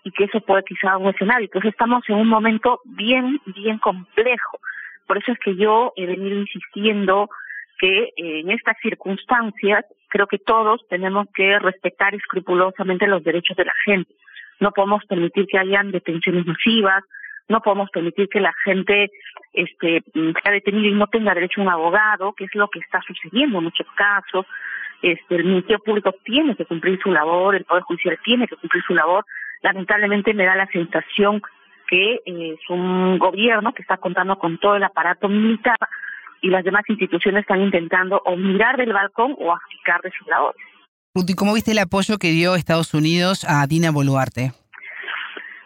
y 0.03 0.11
que 0.11 0.25
eso 0.25 0.41
puede 0.41 0.63
quizá 0.63 0.97
un 0.97 1.09
escenario. 1.09 1.45
Entonces 1.45 1.71
estamos 1.71 2.03
en 2.07 2.15
un 2.15 2.27
momento 2.27 2.79
bien, 2.85 3.39
bien 3.45 3.77
complejo. 3.77 4.59
Por 5.07 5.17
eso 5.17 5.31
es 5.31 5.39
que 5.39 5.55
yo 5.55 5.93
he 5.95 6.05
venido 6.05 6.39
insistiendo 6.39 7.29
que 7.81 8.13
eh, 8.15 8.41
en 8.41 8.51
estas 8.51 8.77
circunstancias 8.79 9.85
creo 10.07 10.27
que 10.27 10.37
todos 10.37 10.81
tenemos 10.87 11.27
que 11.33 11.57
respetar 11.57 12.13
escrupulosamente 12.13 13.07
los 13.07 13.23
derechos 13.23 13.57
de 13.57 13.65
la 13.65 13.73
gente. 13.83 14.13
No 14.59 14.71
podemos 14.71 15.03
permitir 15.05 15.47
que 15.47 15.57
hayan 15.57 15.89
detenciones 15.89 16.45
masivas, 16.45 17.03
no 17.49 17.59
podemos 17.61 17.89
permitir 17.89 18.29
que 18.29 18.39
la 18.39 18.53
gente 18.63 19.09
este, 19.51 20.03
sea 20.13 20.51
detenida 20.51 20.89
y 20.89 20.93
no 20.93 21.07
tenga 21.07 21.33
derecho 21.33 21.59
a 21.59 21.63
un 21.63 21.69
abogado, 21.71 22.33
que 22.33 22.43
es 22.43 22.53
lo 22.53 22.69
que 22.69 22.79
está 22.79 23.01
sucediendo 23.01 23.57
en 23.57 23.63
muchos 23.63 23.87
casos. 23.95 24.45
Este, 25.01 25.35
el 25.37 25.45
Ministerio 25.45 25.79
Público 25.79 26.13
tiene 26.23 26.55
que 26.55 26.65
cumplir 26.65 26.99
su 27.01 27.11
labor, 27.11 27.55
el 27.55 27.65
Poder 27.65 27.81
Judicial 27.83 28.19
tiene 28.23 28.47
que 28.47 28.57
cumplir 28.57 28.83
su 28.83 28.93
labor. 28.93 29.25
Lamentablemente 29.63 30.35
me 30.35 30.45
da 30.45 30.55
la 30.55 30.67
sensación 30.67 31.41
que 31.87 32.21
eh, 32.25 32.53
es 32.53 32.69
un 32.69 33.17
gobierno 33.17 33.73
que 33.73 33.81
está 33.81 33.97
contando 33.97 34.37
con 34.37 34.59
todo 34.59 34.75
el 34.75 34.83
aparato 34.83 35.27
militar 35.27 35.77
y 36.41 36.49
las 36.49 36.63
demás 36.63 36.83
instituciones 36.87 37.41
están 37.41 37.61
intentando 37.61 38.21
o 38.25 38.35
mirar 38.35 38.77
del 38.77 38.93
balcón 38.93 39.35
o 39.39 39.53
aplicar 39.53 40.01
de 40.01 40.11
sus 40.11 40.27
labores. 40.27 40.61
Ruti, 41.13 41.33
¿cómo 41.33 41.53
viste 41.53 41.71
el 41.71 41.79
apoyo 41.79 42.17
que 42.17 42.31
dio 42.31 42.55
Estados 42.55 42.93
Unidos 42.93 43.45
a 43.47 43.67
Dina 43.67 43.91
Boluarte? 43.91 44.51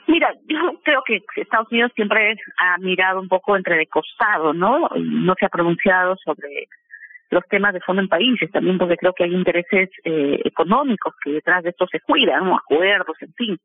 Mira, 0.07 0.33
yo 0.47 0.79
creo 0.83 1.01
que 1.05 1.23
Estados 1.35 1.71
Unidos 1.71 1.91
siempre 1.95 2.35
ha 2.57 2.77
mirado 2.77 3.19
un 3.19 3.27
poco 3.27 3.55
entre 3.55 3.75
de 3.75 3.87
costado, 3.87 4.53
¿no? 4.53 4.89
No 4.95 5.33
se 5.39 5.45
ha 5.45 5.49
pronunciado 5.49 6.15
sobre 6.23 6.67
los 7.31 7.43
temas 7.49 7.73
de 7.73 7.81
fondo 7.81 8.01
en 8.01 8.07
países, 8.07 8.51
también 8.51 8.77
porque 8.77 8.97
creo 8.97 9.13
que 9.13 9.23
hay 9.23 9.33
intereses 9.33 9.89
eh, 10.03 10.39
económicos 10.45 11.13
que 11.23 11.31
detrás 11.31 11.63
de 11.63 11.71
esto 11.71 11.87
se 11.91 11.99
cuidan, 11.99 12.45
¿no? 12.45 12.55
acuerdos, 12.55 13.17
en 13.21 13.33
fin. 13.33 13.57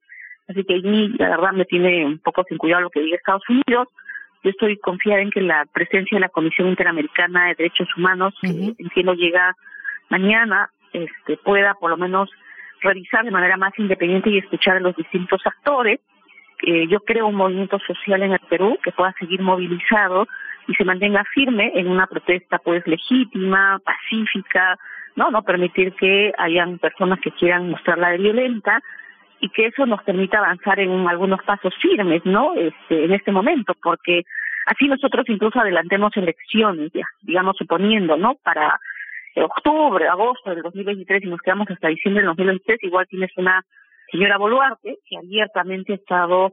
Así 0.49 0.65
que 0.65 0.75
a 0.75 0.79
mí, 0.79 1.09
la 1.19 1.31
verdad, 1.31 1.53
me 1.53 1.65
tiene 1.65 2.05
un 2.05 2.19
poco 2.19 2.45
sin 2.49 2.59
cuidado 2.59 2.83
lo 2.83 2.91
que 2.91 3.01
diga 3.01 3.17
Estados 3.17 3.49
Unidos. 3.49 3.89
Yo 4.43 4.51
estoy 4.51 4.79
confiada 4.79 5.21
en 5.21 5.31
que 5.31 5.43
la 5.43 5.67
presencia 5.73 6.17
de 6.17 6.21
la 6.21 6.29
Comisión 6.29 6.69
Interamericana 6.69 7.49
de 7.49 7.55
Derechos 7.57 7.89
Humanos, 7.97 8.35
que 8.41 8.75
entiendo 8.79 9.15
llega 9.15 9.55
mañana, 10.09 10.71
este, 10.93 11.37
pueda 11.37 11.75
por 11.75 11.91
lo 11.91 11.97
menos 11.97 12.31
revisar 12.81 13.25
de 13.25 13.31
manera 13.31 13.57
más 13.57 13.73
independiente 13.79 14.31
y 14.31 14.39
escuchar 14.39 14.79
a 14.79 14.81
los 14.81 14.97
distintos 14.97 15.41
actores. 15.45 16.01
Eh, 16.63 16.87
yo 16.89 17.01
creo 17.01 17.27
un 17.27 17.37
movimiento 17.37 17.79
social 17.81 18.23
en 18.23 18.33
el 18.33 18.41
Perú 18.49 18.79
que 18.83 18.93
pueda 18.93 19.15
seguir 19.19 19.43
movilizado 19.43 20.27
y 20.67 20.75
se 20.75 20.85
mantenga 20.85 21.25
firme 21.35 21.73
en 21.75 21.89
una 21.89 22.07
protesta 22.07 22.59
pues 22.59 22.87
legítima, 22.87 23.79
pacífica, 23.85 24.79
no 25.17 25.31
no 25.31 25.43
permitir 25.43 25.93
que 25.95 26.33
hayan 26.39 26.79
personas 26.79 27.21
que 27.21 27.33
quieran 27.33 27.71
mostrarla 27.71 28.11
de 28.11 28.19
violenta 28.19 28.81
y 29.41 29.49
que 29.49 29.67
eso 29.67 29.87
nos 29.87 30.03
permita 30.03 30.39
avanzar 30.39 30.81
en 30.81 31.09
algunos 31.09 31.43
pasos 31.43 31.75
firmes, 31.81 32.25
¿no? 32.25 32.55
Este, 32.55 33.05
en 33.05 33.13
este 33.13 33.33
momento, 33.33 33.75
porque 33.83 34.23
así 34.67 34.87
nosotros 34.87 35.25
incluso 35.29 35.59
adelantemos 35.59 36.17
elecciones, 36.17 36.93
ya, 36.93 37.07
digamos 37.23 37.57
suponiendo, 37.57 38.17
¿no? 38.17 38.37
Para 38.43 38.79
octubre, 39.37 40.07
agosto 40.09 40.51
del 40.51 40.63
2023 40.63 41.25
y 41.25 41.29
nos 41.29 41.41
quedamos 41.41 41.71
hasta 41.71 41.89
diciembre 41.89 42.23
del 42.23 42.29
2023, 42.29 42.83
igual 42.83 43.07
tienes 43.09 43.31
una 43.37 43.65
señora 44.11 44.39
Boluarte 44.39 44.99
que 45.09 45.17
abiertamente 45.17 45.93
ha 45.93 45.97
estado 45.97 46.53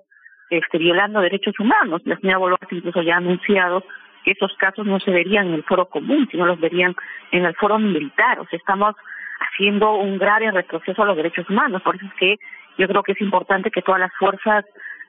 este, 0.49 0.77
violando 0.77 1.19
derechos 1.19 1.59
humanos. 1.59 2.01
La 2.05 2.17
señora 2.17 2.37
Boluarte 2.37 2.75
incluso 2.75 3.01
ya 3.01 3.15
ha 3.15 3.17
anunciado 3.17 3.83
que 4.23 4.31
esos 4.31 4.53
casos 4.57 4.85
no 4.85 4.99
se 4.99 5.11
verían 5.11 5.47
en 5.47 5.53
el 5.55 5.63
foro 5.63 5.87
común, 5.87 6.27
sino 6.31 6.45
los 6.45 6.59
verían 6.59 6.95
en 7.31 7.45
el 7.45 7.55
foro 7.55 7.79
militar. 7.79 8.39
O 8.39 8.45
sea, 8.47 8.57
estamos 8.57 8.95
haciendo 9.39 9.95
un 9.95 10.17
grave 10.17 10.51
retroceso 10.51 11.03
a 11.03 11.05
los 11.05 11.17
derechos 11.17 11.49
humanos. 11.49 11.81
Por 11.81 11.95
eso 11.95 12.05
es 12.05 12.13
que 12.13 12.37
yo 12.77 12.87
creo 12.87 13.03
que 13.03 13.13
es 13.13 13.21
importante 13.21 13.71
que 13.71 13.81
todas 13.81 13.99
las 13.99 14.11
fuerzas 14.19 14.65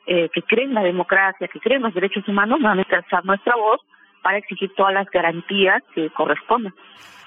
eh, 0.06 0.30
que 0.32 0.42
creen 0.42 0.74
la 0.74 0.82
democracia, 0.82 1.48
que 1.48 1.60
creen 1.60 1.82
los 1.82 1.94
derechos 1.94 2.26
humanos, 2.26 2.60
nuevamente 2.60 2.96
alzar 2.96 3.24
nuestra 3.24 3.54
voz 3.56 3.80
para 4.22 4.38
exigir 4.38 4.70
todas 4.74 4.94
las 4.94 5.06
garantías 5.10 5.82
que 5.94 6.10
correspondan. 6.10 6.74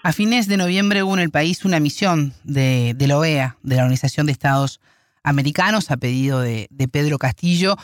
A 0.03 0.13
fines 0.13 0.47
de 0.47 0.57
noviembre 0.57 1.03
hubo 1.03 1.13
en 1.13 1.19
el 1.19 1.29
país 1.29 1.63
una 1.63 1.79
misión 1.79 2.33
de, 2.43 2.93
de 2.95 3.07
la 3.07 3.19
OEA, 3.19 3.55
de 3.61 3.75
la 3.75 3.83
Organización 3.83 4.25
de 4.25 4.31
Estados 4.31 4.81
Americanos, 5.23 5.91
a 5.91 5.97
pedido 5.97 6.41
de, 6.41 6.67
de 6.71 6.87
Pedro 6.87 7.19
Castillo, 7.19 7.75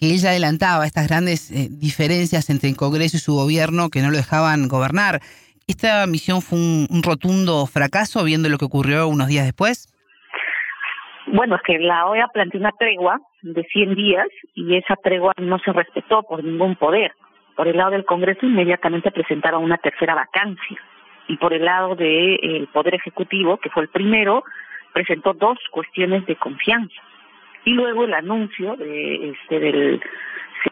que 0.00 0.06
ella 0.06 0.30
adelantaba 0.30 0.86
estas 0.86 1.06
grandes 1.06 1.52
eh, 1.52 1.68
diferencias 1.70 2.50
entre 2.50 2.70
el 2.70 2.76
Congreso 2.76 3.18
y 3.18 3.20
su 3.20 3.34
gobierno 3.34 3.88
que 3.88 4.02
no 4.02 4.10
lo 4.10 4.16
dejaban 4.16 4.66
gobernar. 4.66 5.22
¿Esta 5.68 6.04
misión 6.08 6.42
fue 6.42 6.58
un 6.58 7.02
rotundo 7.04 7.64
fracaso 7.66 8.24
viendo 8.24 8.48
lo 8.48 8.58
que 8.58 8.64
ocurrió 8.64 9.06
unos 9.06 9.28
días 9.28 9.44
después? 9.44 9.89
Bueno, 11.32 11.56
es 11.56 11.62
que 11.62 11.78
la 11.78 12.06
OEA 12.06 12.28
planteó 12.28 12.58
una 12.58 12.72
tregua 12.72 13.20
de 13.42 13.62
100 13.62 13.94
días 13.94 14.26
y 14.54 14.76
esa 14.76 14.96
tregua 14.96 15.32
no 15.38 15.58
se 15.60 15.72
respetó 15.72 16.22
por 16.24 16.42
ningún 16.42 16.74
poder. 16.74 17.12
Por 17.54 17.68
el 17.68 17.76
lado 17.76 17.92
del 17.92 18.04
Congreso 18.04 18.46
inmediatamente 18.46 19.12
presentaron 19.12 19.62
una 19.62 19.76
tercera 19.76 20.14
vacancia 20.14 20.76
y 21.28 21.36
por 21.36 21.52
el 21.52 21.64
lado 21.64 21.94
del 21.94 22.68
Poder 22.72 22.96
Ejecutivo, 22.96 23.58
que 23.58 23.70
fue 23.70 23.84
el 23.84 23.88
primero, 23.90 24.42
presentó 24.92 25.32
dos 25.32 25.58
cuestiones 25.70 26.26
de 26.26 26.34
confianza. 26.34 27.00
Y 27.64 27.74
luego 27.74 28.04
el 28.04 28.14
anuncio 28.14 28.74
de 28.74 29.30
este 29.30 29.60
del 29.60 30.02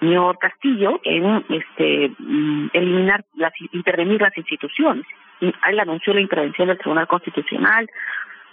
señor 0.00 0.38
Castillo 0.38 1.00
en 1.04 1.44
este 1.50 2.10
mm, 2.18 2.70
eliminar 2.72 3.24
las 3.36 3.52
intervenir 3.72 4.20
las 4.20 4.36
instituciones. 4.36 5.06
Él 5.40 5.78
anunció 5.78 6.12
la 6.14 6.20
intervención 6.20 6.66
del 6.66 6.78
Tribunal 6.78 7.06
Constitucional, 7.06 7.88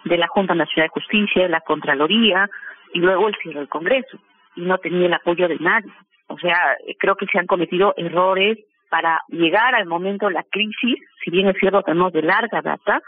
de 0.05 0.17
la 0.17 0.27
Junta 0.27 0.55
Nacional 0.55 0.89
de 0.89 1.01
Justicia, 1.01 1.43
de 1.43 1.49
la 1.49 1.61
Contraloría 1.61 2.49
y 2.93 2.99
luego 2.99 3.27
el 3.27 3.35
cierre 3.35 3.59
del 3.59 3.69
Congreso. 3.69 4.17
Y 4.55 4.61
no 4.61 4.77
tenía 4.77 5.07
el 5.07 5.13
apoyo 5.13 5.47
de 5.47 5.57
nadie. 5.59 5.91
O 6.27 6.37
sea, 6.39 6.77
creo 6.97 7.15
que 7.15 7.25
se 7.27 7.37
han 7.37 7.47
cometido 7.47 7.93
errores 7.97 8.57
para 8.89 9.21
llegar 9.27 9.75
al 9.75 9.87
momento 9.87 10.27
de 10.27 10.33
la 10.33 10.43
crisis, 10.43 10.97
si 11.23 11.31
bien 11.31 11.49
es 11.49 11.57
cierto 11.59 11.81
tenemos 11.83 12.13
de 12.13 12.21
larga 12.21 12.61
data, 12.61 13.01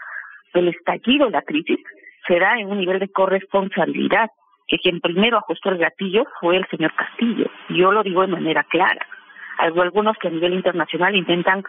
el 0.53 0.67
estallido 0.69 1.27
de 1.27 1.31
la 1.31 1.41
crisis 1.43 1.79
será 2.27 2.59
en 2.59 2.69
un 2.69 2.79
nivel 2.79 2.99
de 2.99 3.09
corresponsabilidad, 3.09 4.29
que 4.67 4.79
quien 4.79 4.99
primero 4.99 5.37
ajustó 5.37 5.69
el 5.69 5.77
gatillo 5.77 6.25
fue 6.41 6.57
el 6.57 6.67
señor 6.67 6.93
Castillo. 6.93 7.49
Yo 7.69 7.91
lo 7.91 8.03
digo 8.03 8.21
de 8.21 8.27
manera 8.27 8.63
clara. 8.63 9.05
Hay 9.59 9.71
algunos 9.79 10.17
que 10.17 10.27
a 10.27 10.31
nivel 10.31 10.53
internacional 10.53 11.15
intentan 11.15 11.63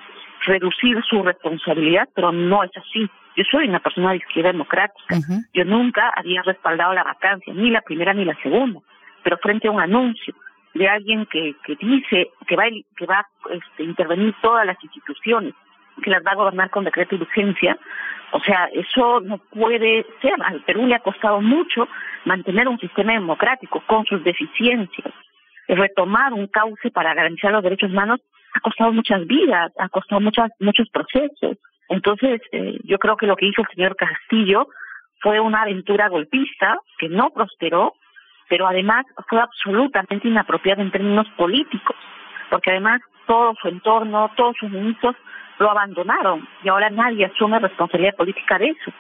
reducir 0.45 1.03
su 1.09 1.23
responsabilidad, 1.23 2.09
pero 2.15 2.33
no 2.33 2.63
es 2.65 2.71
así. 2.77 3.09
Yo 3.37 3.45
soy 3.51 3.69
una 3.69 3.81
persona 3.81 4.11
de 4.11 4.17
izquierda 4.17 4.53
democrática. 4.53 5.17
Yo 5.55 5.65
nunca 5.65 6.13
había 6.17 6.43
respaldado 6.43 6.93
la 6.95 7.05
vacancia, 7.05 7.53
ni 7.55 7.71
la 7.71 7.83
primera 7.83 8.13
ni 8.13 8.25
la 8.25 8.35
segunda. 8.43 8.81
Pero 9.23 9.39
frente 9.39 9.69
a 9.69 9.71
un 9.71 9.81
anuncio 9.81 10.35
de 10.75 10.89
alguien 10.89 11.27
que, 11.27 11.55
que 11.65 11.77
dice 11.77 12.31
que 12.47 12.57
va, 12.57 12.65
que 12.97 13.07
va 13.07 13.19
a 13.19 13.55
este, 13.55 13.85
intervenir 13.85 14.35
todas 14.43 14.67
las 14.67 14.83
instituciones, 14.83 15.55
que 16.03 16.11
las 16.11 16.25
va 16.25 16.33
a 16.33 16.37
gobernar 16.37 16.71
con 16.71 16.85
decreto 16.85 17.17
de 17.17 17.23
urgencia, 17.23 17.79
o 18.31 18.41
sea, 18.41 18.69
eso 18.73 19.21
no 19.21 19.39
puede 19.39 20.05
ser. 20.21 20.35
Al 20.45 20.63
Perú 20.63 20.87
le 20.87 20.95
ha 20.95 21.01
costado 21.01 21.41
mucho 21.41 21.89
mantener 22.25 22.69
un 22.69 22.79
sistema 22.79 23.13
democrático 23.13 23.83
con 23.87 24.05
sus 24.05 24.23
deficiencias. 24.23 25.13
Retomar 25.67 26.33
un 26.33 26.47
cauce 26.47 26.91
para 26.91 27.15
garantizar 27.15 27.53
los 27.53 27.63
derechos 27.63 27.91
humanos 27.91 28.21
ha 28.55 28.61
costado 28.61 28.93
muchas 28.93 29.27
vidas, 29.27 29.73
ha 29.79 29.89
costado 29.89 30.21
muchas, 30.21 30.51
muchos 30.61 30.89
procesos. 30.91 31.57
Entonces, 31.89 32.41
eh, 32.53 32.79
yo 32.85 32.99
creo 32.99 33.17
que 33.17 33.27
lo 33.27 33.37
que 33.37 33.47
hizo 33.47 33.63
el 33.63 33.69
señor 33.75 33.97
Castillo 33.97 34.69
fue 35.21 35.41
una 35.41 35.63
aventura 35.63 36.09
golpista 36.09 36.79
que 36.99 37.09
no 37.09 37.31
prosperó, 37.31 37.95
pero 38.49 38.67
además 38.67 39.05
fue 39.29 39.41
absolutamente 39.41 40.29
inapropiada 40.29 40.83
en 40.83 40.91
términos 40.91 41.27
políticos, 41.37 41.97
porque 42.51 42.71
además 42.71 43.01
todo 43.27 43.55
su 43.61 43.69
entorno, 43.69 44.31
todos 44.37 44.57
sus 44.59 44.71
ministros 44.71 45.17
lo 45.59 45.71
abandonaron 45.71 46.47
y 46.63 46.69
ahora 46.69 46.89
nadie 46.89 47.27
asume 47.27 47.59
responsabilidad 47.59 48.17
política 48.17 48.59
de 48.59 48.69
eso. 48.69 48.93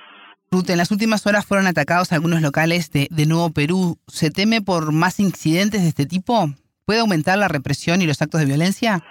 Ruth, 0.50 0.71
en 0.71 0.78
las 0.78 0.90
últimas 0.90 1.26
horas 1.26 1.47
fueron 1.47 1.67
atacados 1.67 2.12
algunos 2.12 2.40
locales 2.40 2.90
de, 2.90 3.07
de 3.11 3.26
Nuevo 3.26 3.52
Perú. 3.52 3.99
¿Se 4.07 4.31
teme 4.31 4.62
por 4.62 4.93
más 4.93 5.21
incidentes 5.21 5.83
de 5.83 5.88
este 5.88 6.07
tipo? 6.07 6.47
¿Puede 6.87 7.00
aumentar 7.00 7.38
la 7.38 7.49
represión 7.49 8.00
y 8.00 8.07
los 8.07 8.23
actos 8.23 8.40
de 8.40 8.47
violencia? 8.47 9.02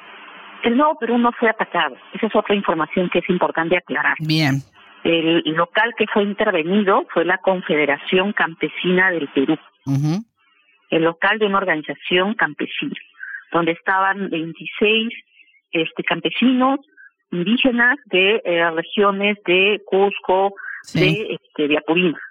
El 0.64 0.78
Nuevo 0.78 0.98
Perú 1.00 1.18
no 1.18 1.32
fue 1.34 1.50
atacado. 1.50 1.96
Esa 2.14 2.28
es 2.28 2.36
otra 2.36 2.56
información 2.56 3.10
que 3.10 3.20
es 3.20 3.30
importante 3.30 3.78
aclarar. 3.78 4.16
Bien. 4.20 4.62
El 5.04 5.44
local 5.54 5.94
que 5.98 6.06
fue 6.08 6.24
intervenido 6.24 7.06
fue 7.14 7.24
la 7.24 7.38
Confederación 7.38 8.34
Campesina 8.34 9.12
del 9.12 9.30
Perú. 9.30 9.58
El 10.90 11.04
local 11.04 11.40
de 11.40 11.46
una 11.46 11.60
organización 11.60 12.34
campesina, 12.34 12.96
donde 13.52 13.72
estaban 13.72 14.30
26 14.30 15.14
este, 15.72 16.04
campesinos 16.04 16.80
indígenas 17.32 17.98
de 18.06 18.42
eh, 18.44 18.72
regiones 18.72 19.38
de 19.46 19.82
Cusco, 19.86 20.54
de, 20.94 21.40
este, 21.40 21.68
de 21.68 21.78
Apurímac. 21.78 22.22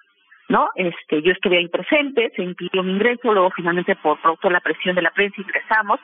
¿no? 0.49 0.69
Este, 0.75 1.23
yo 1.23 1.33
estuve 1.33 1.59
ahí 1.59 1.69
presente, 1.69 2.33
se 2.37 2.43
impidió 2.43 2.83
mi 2.83 2.93
ingreso, 2.93 3.33
luego 3.33 3.51
finalmente 3.51 3.97
por 3.97 4.21
producto 4.21 4.49
de 4.49 4.55
la 4.55 4.61
presión 4.61 4.95
de 4.95 5.03
la 5.03 5.11
prensa 5.11 5.41
ingresamos 5.41 6.01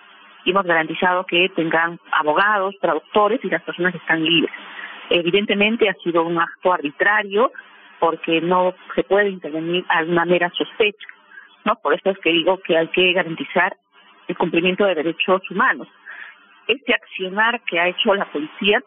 hemos 0.50 0.64
garantizado 0.64 1.25
que 1.25 1.49
tengan 1.50 1.99
abogados, 2.11 2.75
traductores 2.80 3.40
y 3.44 3.49
las 3.49 3.62
personas 3.62 3.94
están 3.94 4.25
libres. 4.25 4.52
Evidentemente 5.11 5.88
ha 5.88 5.94
sido 5.94 6.25
un 6.25 6.38
acto 6.38 6.72
arbitrario 6.72 7.52
porque 8.00 8.40
no 8.40 8.75
se 8.94 9.04
puede 9.04 9.30
intervenir 9.30 9.84
a 9.88 10.02
una 10.02 10.25
mera 10.25 10.50
sospecha, 10.50 11.06
¿no? 11.64 11.76
Por 11.76 11.94
eso 11.94 12.11
es 12.11 12.18
que 12.18 12.30
digo 12.30 12.58
que 12.58 12.76
hay 12.76 12.88
que 12.88 13.12
garantizar 13.12 13.76
el 14.26 14.37
cumplimiento 14.37 14.84
de 14.84 14.94
derechos 14.94 15.42
humanos. 15.50 15.88
Este 16.66 16.94
accionar 16.94 17.61
que 17.62 17.78
ha 17.78 17.88
hecho 17.88 18.14
la 18.14 18.25
policía 18.26 18.82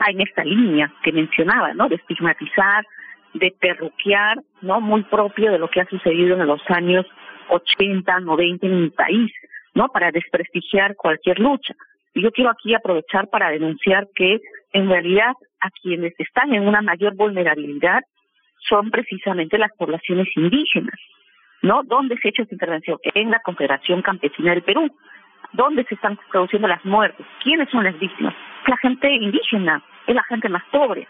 va 0.00 0.10
en 0.10 0.20
esta 0.20 0.44
línea 0.44 0.92
que 1.02 1.12
mencionaba, 1.12 1.74
¿no? 1.74 1.88
De 1.88 1.96
estigmatizar, 1.96 2.84
de 3.34 3.54
perruquear, 3.58 4.38
¿no? 4.60 4.80
Muy 4.80 5.02
propio 5.04 5.50
de 5.50 5.58
lo 5.58 5.68
que 5.68 5.80
ha 5.80 5.86
sucedido 5.86 6.36
en 6.36 6.46
los 6.46 6.62
años 6.68 7.06
80, 7.48 8.20
90 8.20 8.66
en 8.66 8.82
mi 8.82 8.90
país, 8.90 9.32
¿no? 9.74 9.88
Para 9.88 10.10
desprestigiar 10.10 10.96
cualquier 10.96 11.38
lucha. 11.38 11.74
Y 12.14 12.22
yo 12.22 12.30
quiero 12.32 12.50
aquí 12.50 12.74
aprovechar 12.74 13.28
para 13.28 13.50
denunciar 13.50 14.08
que 14.14 14.40
en 14.72 14.88
realidad 14.88 15.32
a 15.60 15.70
quienes 15.70 16.14
están 16.18 16.52
en 16.54 16.66
una 16.66 16.82
mayor 16.82 17.14
vulnerabilidad 17.14 18.00
son 18.68 18.90
precisamente 18.90 19.58
las 19.58 19.70
poblaciones 19.76 20.28
indígenas, 20.36 20.98
¿no? 21.62 21.82
¿Dónde 21.84 22.16
se 22.18 22.28
ha 22.28 22.30
hecho 22.30 22.42
esta 22.42 22.54
intervención? 22.54 22.98
En 23.14 23.30
la 23.30 23.40
Confederación 23.40 24.02
Campesina 24.02 24.50
del 24.50 24.62
Perú. 24.62 24.90
¿Dónde 25.52 25.84
se 25.84 25.94
están 25.94 26.18
produciendo 26.30 26.68
las 26.68 26.84
muertes? 26.84 27.26
¿Quiénes 27.42 27.68
son 27.70 27.84
las 27.84 27.98
víctimas? 27.98 28.34
La 28.66 28.76
gente 28.76 29.10
indígena, 29.12 29.82
es 30.06 30.14
la 30.14 30.22
gente 30.24 30.48
más 30.48 30.62
pobre. 30.70 31.08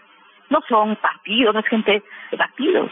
No 0.48 0.60
son 0.68 0.96
partidos, 0.96 1.54
no 1.54 1.60
es 1.60 1.66
gente 1.66 2.02
de 2.30 2.36
partidos, 2.36 2.90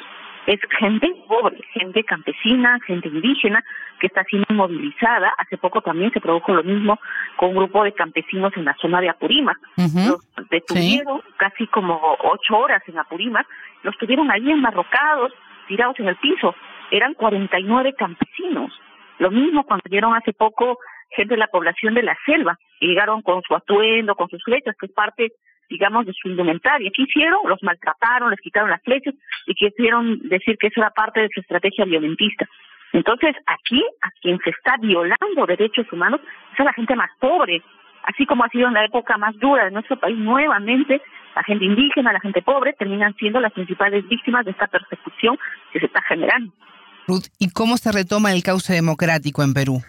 es 0.48 0.58
gente 0.78 1.06
pobre, 1.28 1.58
gente 1.74 2.02
campesina, 2.04 2.78
gente 2.86 3.08
indígena 3.08 3.62
que 4.00 4.06
está 4.06 4.24
siendo 4.24 4.46
movilizada. 4.54 5.34
Hace 5.36 5.58
poco 5.58 5.82
también 5.82 6.10
se 6.10 6.22
produjo 6.22 6.54
lo 6.54 6.64
mismo 6.64 6.98
con 7.36 7.50
un 7.50 7.56
grupo 7.56 7.84
de 7.84 7.92
campesinos 7.92 8.54
en 8.56 8.64
la 8.64 8.74
zona 8.80 9.02
de 9.02 9.10
Apurímac. 9.10 9.58
Los 9.76 10.48
detuvieron 10.48 11.20
casi 11.36 11.66
como 11.66 12.00
ocho 12.24 12.56
horas 12.56 12.82
en 12.86 12.98
Apurímac, 12.98 13.46
los 13.82 13.94
tuvieron 13.98 14.30
ahí 14.30 14.50
enmarrocados, 14.50 15.32
tirados 15.66 16.00
en 16.00 16.08
el 16.08 16.16
piso. 16.16 16.54
Eran 16.90 17.12
49 17.12 17.92
campesinos. 17.98 18.72
Lo 19.18 19.30
mismo 19.30 19.64
cuando 19.64 19.84
vieron 19.90 20.14
hace 20.14 20.32
poco 20.32 20.78
gente 21.10 21.34
de 21.34 21.40
la 21.40 21.48
población 21.48 21.92
de 21.92 22.04
la 22.04 22.16
selva, 22.24 22.58
llegaron 22.80 23.20
con 23.20 23.42
su 23.42 23.54
atuendo, 23.54 24.14
con 24.14 24.30
sus 24.30 24.42
flechas, 24.42 24.74
que 24.80 24.86
es 24.86 24.92
parte 24.92 25.32
digamos, 25.68 26.06
de 26.06 26.12
su 26.12 26.28
indumentaria. 26.28 26.90
¿Qué 26.94 27.02
hicieron? 27.02 27.40
Los 27.46 27.62
maltrataron, 27.62 28.30
les 28.30 28.40
quitaron 28.40 28.70
las 28.70 28.82
flechas 28.82 29.14
y 29.46 29.54
quisieron 29.54 30.20
decir 30.28 30.56
que 30.58 30.68
eso 30.68 30.80
era 30.80 30.90
parte 30.90 31.20
de 31.20 31.28
su 31.32 31.40
estrategia 31.40 31.84
violentista. 31.84 32.48
Entonces, 32.92 33.36
aquí, 33.46 33.84
a 34.02 34.10
quien 34.22 34.38
se 34.42 34.50
está 34.50 34.76
violando 34.80 35.46
derechos 35.46 35.86
humanos 35.92 36.20
es 36.54 36.60
a 36.60 36.64
la 36.64 36.72
gente 36.72 36.96
más 36.96 37.10
pobre, 37.20 37.62
así 38.04 38.24
como 38.24 38.44
ha 38.44 38.48
sido 38.48 38.68
en 38.68 38.74
la 38.74 38.84
época 38.84 39.18
más 39.18 39.36
dura 39.38 39.64
de 39.64 39.70
nuestro 39.70 39.98
país, 39.98 40.16
nuevamente 40.16 41.02
la 41.36 41.42
gente 41.44 41.64
indígena, 41.64 42.12
la 42.12 42.20
gente 42.20 42.42
pobre 42.42 42.72
terminan 42.72 43.14
siendo 43.16 43.40
las 43.40 43.52
principales 43.52 44.08
víctimas 44.08 44.44
de 44.44 44.52
esta 44.52 44.66
persecución 44.66 45.38
que 45.72 45.80
se 45.80 45.86
está 45.86 46.02
generando. 46.02 46.52
Ruth, 47.06 47.26
¿y 47.38 47.50
cómo 47.50 47.76
se 47.76 47.92
retoma 47.92 48.32
el 48.32 48.42
cauce 48.42 48.72
democrático 48.72 49.42
en 49.42 49.54
Perú? 49.54 49.80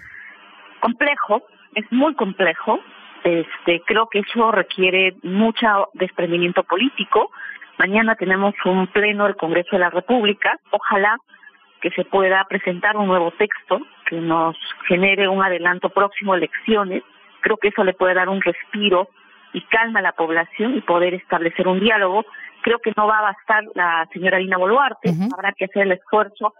Complejo, 0.79 1.43
es 1.75 1.85
muy 1.91 2.13
complejo. 2.15 2.79
Este, 3.23 3.81
creo 3.85 4.07
que 4.07 4.19
eso 4.19 4.51
requiere 4.51 5.15
mucho 5.23 5.89
desprendimiento 5.93 6.63
político. 6.63 7.31
Mañana 7.77 8.15
tenemos 8.15 8.53
un 8.65 8.87
pleno 8.87 9.25
del 9.25 9.35
Congreso 9.35 9.69
de 9.73 9.79
la 9.79 9.89
República. 9.89 10.57
Ojalá 10.71 11.17
que 11.81 11.91
se 11.91 12.05
pueda 12.05 12.43
presentar 12.45 12.97
un 12.97 13.07
nuevo 13.07 13.31
texto 13.31 13.79
que 14.05 14.17
nos 14.17 14.55
genere 14.87 15.27
un 15.27 15.43
adelanto 15.43 15.89
próximo 15.89 16.33
a 16.33 16.37
elecciones. 16.37 17.03
Creo 17.41 17.57
que 17.57 17.69
eso 17.69 17.83
le 17.83 17.93
puede 17.93 18.15
dar 18.15 18.29
un 18.29 18.41
respiro 18.41 19.09
y 19.53 19.61
calma 19.61 19.99
a 19.99 20.03
la 20.03 20.11
población 20.11 20.75
y 20.75 20.81
poder 20.81 21.13
establecer 21.13 21.67
un 21.67 21.79
diálogo. 21.79 22.25
Creo 22.61 22.79
que 22.79 22.93
no 22.95 23.07
va 23.07 23.19
a 23.19 23.33
bastar 23.33 23.63
la 23.75 24.07
señora 24.11 24.37
Dina 24.37 24.57
Boluarte, 24.57 25.11
habrá 25.33 25.53
que 25.53 25.65
hacer 25.65 25.83
el 25.83 25.93
esfuerzo 25.93 26.53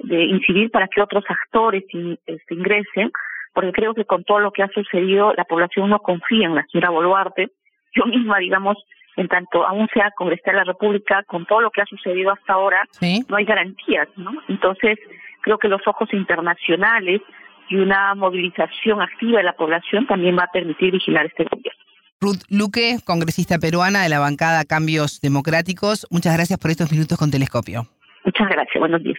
de 0.00 0.24
incidir 0.24 0.70
para 0.70 0.88
que 0.88 1.00
otros 1.00 1.24
actores 1.28 1.84
este, 2.26 2.54
ingresen 2.54 3.12
porque 3.54 3.72
creo 3.72 3.94
que 3.94 4.04
con 4.04 4.24
todo 4.24 4.40
lo 4.40 4.50
que 4.50 4.62
ha 4.62 4.68
sucedido, 4.68 5.32
la 5.34 5.44
población 5.44 5.88
no 5.88 6.00
confía 6.00 6.46
en 6.46 6.56
la 6.56 6.66
señora 6.70 6.90
Boluarte. 6.90 7.48
Yo 7.94 8.04
misma, 8.06 8.38
digamos, 8.38 8.76
en 9.16 9.28
tanto 9.28 9.66
aún 9.66 9.88
sea 9.94 10.10
congresista 10.16 10.50
de 10.50 10.58
la 10.58 10.64
República, 10.64 11.22
con 11.22 11.46
todo 11.46 11.60
lo 11.60 11.70
que 11.70 11.80
ha 11.80 11.86
sucedido 11.86 12.32
hasta 12.32 12.52
ahora, 12.52 12.82
no 13.28 13.36
hay 13.36 13.44
garantías, 13.44 14.08
¿no? 14.16 14.32
Entonces, 14.48 14.98
creo 15.42 15.58
que 15.58 15.68
los 15.68 15.80
ojos 15.86 16.12
internacionales 16.12 17.22
y 17.68 17.76
una 17.76 18.14
movilización 18.14 19.00
activa 19.00 19.38
de 19.38 19.44
la 19.44 19.54
población 19.54 20.06
también 20.06 20.36
va 20.36 20.44
a 20.44 20.52
permitir 20.52 20.90
vigilar 20.90 21.26
este 21.26 21.44
gobierno. 21.44 21.80
Ruth 22.20 22.42
Luque, 22.48 22.96
congresista 23.04 23.58
peruana 23.58 24.02
de 24.02 24.08
la 24.08 24.18
bancada 24.18 24.64
Cambios 24.64 25.20
Democráticos, 25.20 26.06
muchas 26.10 26.34
gracias 26.34 26.58
por 26.58 26.70
estos 26.70 26.90
minutos 26.90 27.18
con 27.18 27.30
Telescopio. 27.30 27.86
Muchas 28.24 28.48
gracias, 28.48 28.80
buenos 28.80 29.02
días. 29.02 29.18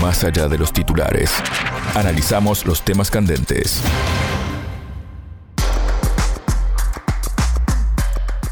Más 0.00 0.24
allá 0.24 0.46
de 0.48 0.58
los 0.58 0.72
titulares, 0.72 1.30
analizamos 1.94 2.66
los 2.66 2.84
temas 2.84 3.10
candentes. 3.10 3.80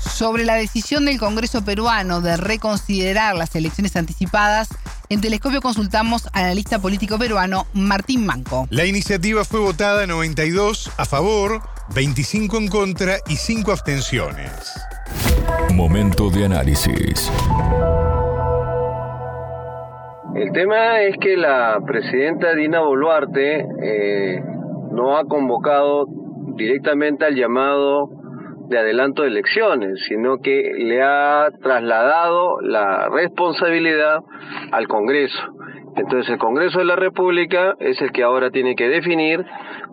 Sobre 0.00 0.44
la 0.44 0.54
decisión 0.54 1.04
del 1.04 1.18
Congreso 1.18 1.64
peruano 1.64 2.20
de 2.20 2.36
reconsiderar 2.36 3.36
las 3.36 3.54
elecciones 3.56 3.96
anticipadas, 3.96 4.68
en 5.10 5.20
Telescopio 5.20 5.60
consultamos 5.60 6.28
al 6.32 6.44
analista 6.44 6.78
político 6.78 7.18
peruano 7.18 7.66
Martín 7.74 8.24
Manco. 8.24 8.66
La 8.70 8.86
iniciativa 8.86 9.44
fue 9.44 9.60
votada 9.60 10.06
92 10.06 10.92
a 10.96 11.04
favor, 11.04 11.62
25 11.94 12.56
en 12.56 12.68
contra 12.68 13.18
y 13.28 13.36
5 13.36 13.70
abstenciones. 13.70 14.50
Momento 15.72 16.30
de 16.30 16.46
análisis. 16.46 17.30
El 20.34 20.50
tema 20.50 21.00
es 21.02 21.16
que 21.18 21.36
la 21.36 21.78
presidenta 21.86 22.54
Dina 22.54 22.80
Boluarte 22.80 23.66
eh, 23.82 24.42
no 24.90 25.16
ha 25.16 25.24
convocado 25.26 26.06
directamente 26.56 27.24
al 27.24 27.36
llamado 27.36 28.08
de 28.68 28.78
adelanto 28.78 29.22
de 29.22 29.28
elecciones, 29.28 30.00
sino 30.08 30.38
que 30.38 30.72
le 30.76 31.02
ha 31.02 31.50
trasladado 31.62 32.60
la 32.62 33.08
responsabilidad 33.10 34.24
al 34.72 34.88
Congreso. 34.88 35.40
Entonces 35.94 36.28
el 36.32 36.38
Congreso 36.38 36.80
de 36.80 36.86
la 36.86 36.96
República 36.96 37.76
es 37.78 38.02
el 38.02 38.10
que 38.10 38.24
ahora 38.24 38.50
tiene 38.50 38.74
que 38.74 38.88
definir 38.88 39.44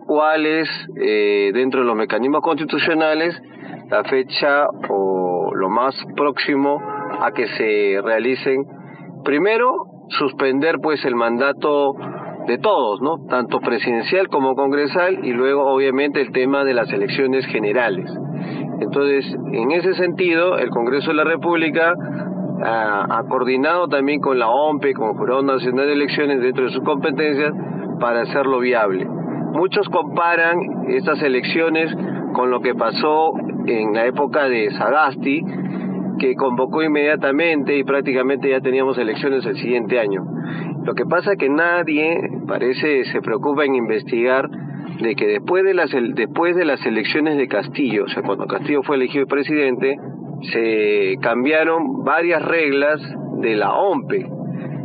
cuál 0.08 0.44
es, 0.46 0.68
eh, 1.00 1.52
dentro 1.54 1.82
de 1.82 1.86
los 1.86 1.94
mecanismos 1.94 2.40
constitucionales, 2.40 3.40
la 3.88 4.02
fecha 4.04 4.66
o 4.88 5.52
lo 5.54 5.68
más 5.68 5.94
próximo 6.16 6.82
a 7.20 7.30
que 7.30 7.46
se 7.46 8.00
realicen, 8.02 8.64
primero, 9.22 9.91
suspender 10.08 10.78
pues 10.82 11.04
el 11.04 11.14
mandato 11.14 11.94
de 12.46 12.58
todos, 12.58 13.00
¿no? 13.00 13.18
Tanto 13.28 13.60
presidencial 13.60 14.28
como 14.28 14.54
congresal 14.54 15.24
y 15.24 15.32
luego 15.32 15.66
obviamente 15.66 16.20
el 16.20 16.32
tema 16.32 16.64
de 16.64 16.74
las 16.74 16.92
elecciones 16.92 17.46
generales. 17.46 18.10
Entonces, 18.80 19.24
en 19.52 19.70
ese 19.70 19.94
sentido, 19.94 20.58
el 20.58 20.70
Congreso 20.70 21.10
de 21.10 21.16
la 21.16 21.24
República 21.24 21.94
ha, 22.64 23.18
ha 23.18 23.22
coordinado 23.28 23.88
también 23.88 24.20
con 24.20 24.38
la 24.38 24.48
OMPE, 24.48 24.94
con 24.94 25.10
el 25.10 25.16
Jurado 25.16 25.42
Nacional 25.42 25.86
de 25.86 25.92
Elecciones 25.92 26.40
dentro 26.40 26.64
de 26.64 26.70
sus 26.72 26.82
competencias 26.82 27.52
para 28.00 28.22
hacerlo 28.22 28.58
viable. 28.58 29.06
Muchos 29.52 29.88
comparan 29.88 30.58
estas 30.88 31.22
elecciones 31.22 31.94
con 32.32 32.50
lo 32.50 32.60
que 32.60 32.74
pasó 32.74 33.32
en 33.66 33.92
la 33.92 34.06
época 34.06 34.48
de 34.48 34.70
Sagasti, 34.72 35.44
que 36.22 36.36
convocó 36.36 36.84
inmediatamente 36.84 37.76
y 37.76 37.82
prácticamente 37.82 38.48
ya 38.48 38.60
teníamos 38.60 38.96
elecciones 38.96 39.44
el 39.44 39.56
siguiente 39.56 39.98
año. 39.98 40.22
Lo 40.84 40.94
que 40.94 41.04
pasa 41.04 41.32
es 41.32 41.38
que 41.38 41.48
nadie 41.48 42.16
parece 42.46 43.04
se 43.06 43.20
preocupa 43.20 43.64
en 43.64 43.74
investigar 43.74 44.48
de 45.00 45.16
que 45.16 45.26
después 45.26 45.64
de 45.64 45.74
las 45.74 45.90
después 46.14 46.54
de 46.54 46.64
las 46.64 46.84
elecciones 46.86 47.36
de 47.38 47.48
Castillo, 47.48 48.04
o 48.04 48.08
sea, 48.08 48.22
cuando 48.22 48.46
Castillo 48.46 48.84
fue 48.84 48.96
elegido 48.96 49.26
presidente, 49.26 49.96
se 50.52 51.16
cambiaron 51.20 52.04
varias 52.04 52.40
reglas 52.44 53.00
de 53.40 53.56
la 53.56 53.72
OMPE. 53.74 54.24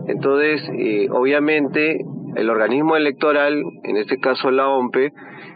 Entonces, 0.08 0.68
eh, 0.76 1.08
obviamente, 1.12 2.00
el 2.36 2.50
organismo 2.50 2.96
electoral, 2.96 3.62
en 3.84 3.98
este 3.98 4.18
caso 4.18 4.50
la 4.50 4.70
OMPE, 4.70 5.12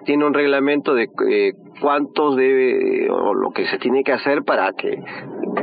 tiene 0.06 0.26
un 0.26 0.34
reglamento 0.34 0.94
de 0.94 1.10
eh, 1.30 1.54
cuántos 1.82 2.36
debe 2.36 3.10
o 3.10 3.34
lo 3.34 3.52
que 3.52 3.66
se 3.66 3.78
tiene 3.78 4.04
que 4.04 4.14
hacer 4.14 4.44
para 4.44 4.72
que 4.74 5.02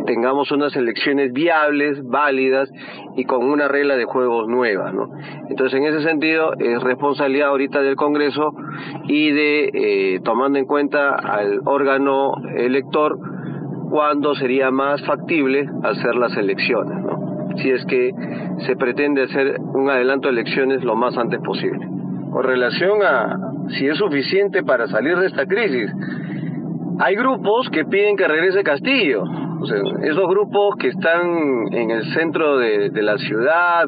tengamos 0.07 0.51
unas 0.53 0.75
elecciones 0.77 1.33
viables, 1.33 2.03
válidas 2.05 2.71
y 3.17 3.25
con 3.25 3.45
una 3.45 3.69
regla 3.69 3.97
de 3.97 4.05
juegos 4.05 4.49
nueva, 4.49 4.93
¿no? 4.93 5.11
Entonces, 5.49 5.79
en 5.79 5.87
ese 5.87 6.03
sentido, 6.03 6.53
es 6.59 6.83
responsabilidad 6.83 7.49
ahorita 7.49 7.83
del 7.83 7.97
Congreso 7.97 8.55
y 9.05 9.31
de, 9.31 9.71
eh, 9.73 10.21
tomando 10.25 10.59
en 10.59 10.67
cuenta 10.67 11.15
al 11.15 11.61
órgano 11.65 12.33
elector, 12.57 13.19
cuándo 13.91 14.35
sería 14.35 14.71
más 14.71 15.03
factible 15.05 15.69
hacer 15.83 16.15
las 16.17 16.37
elecciones, 16.37 17.05
¿no? 17.05 17.57
Si 17.57 17.71
es 17.71 17.85
que 17.87 18.13
se 18.67 18.77
pretende 18.77 19.25
hacer 19.25 19.59
un 19.61 19.91
adelanto 19.91 20.29
de 20.29 20.41
elecciones 20.41 20.85
lo 20.85 20.95
más 20.95 21.17
antes 21.17 21.41
posible. 21.41 21.87
Con 22.31 22.45
relación 22.45 23.03
a 23.03 23.37
si 23.79 23.87
es 23.87 23.97
suficiente 23.97 24.63
para 24.63 24.87
salir 24.87 25.17
de 25.17 25.27
esta 25.27 25.47
crisis, 25.47 25.91
hay 27.01 27.17
grupos 27.17 27.69
que 27.71 27.85
piden 27.85 28.17
que 28.17 28.29
regrese 28.29 28.63
Castillo, 28.63 29.25
esos 30.03 30.29
grupos 30.29 30.77
que 30.79 30.89
están 30.89 31.73
en 31.73 31.91
el 31.91 32.05
centro 32.15 32.59
de, 32.59 32.91
la 33.03 33.19
ciudad, 33.19 33.87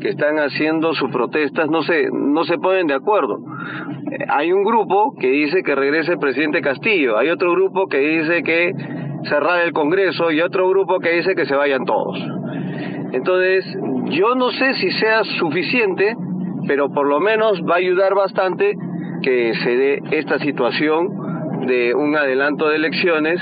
que 0.00 0.10
están 0.10 0.38
haciendo 0.38 0.94
sus 0.94 1.10
protestas, 1.10 1.68
no 1.68 1.82
se, 1.82 2.08
no 2.12 2.44
se 2.44 2.58
ponen 2.58 2.86
de 2.86 2.94
acuerdo. 2.94 3.38
Hay 4.28 4.52
un 4.52 4.64
grupo 4.64 5.14
que 5.18 5.28
dice 5.28 5.62
que 5.62 5.74
regrese 5.74 6.12
el 6.12 6.18
presidente 6.18 6.60
Castillo, 6.60 7.18
hay 7.18 7.30
otro 7.30 7.52
grupo 7.52 7.86
que 7.86 7.98
dice 7.98 8.42
que 8.42 8.72
cerrar 9.28 9.60
el 9.60 9.72
Congreso 9.72 10.30
y 10.30 10.40
otro 10.40 10.68
grupo 10.68 10.98
que 11.00 11.10
dice 11.12 11.34
que 11.34 11.46
se 11.46 11.54
vayan 11.54 11.84
todos. 11.84 12.18
Entonces, 13.12 13.64
yo 14.10 14.34
no 14.34 14.50
sé 14.50 14.74
si 14.74 14.90
sea 14.92 15.24
suficiente, 15.38 16.16
pero 16.66 16.92
por 16.92 17.06
lo 17.06 17.20
menos 17.20 17.62
va 17.62 17.74
a 17.74 17.78
ayudar 17.78 18.14
bastante 18.14 18.74
que 19.22 19.54
se 19.54 19.76
dé 19.76 20.02
esta 20.10 20.38
situación 20.38 21.08
de 21.66 21.94
un 21.94 22.14
adelanto 22.16 22.68
de 22.68 22.76
elecciones 22.76 23.40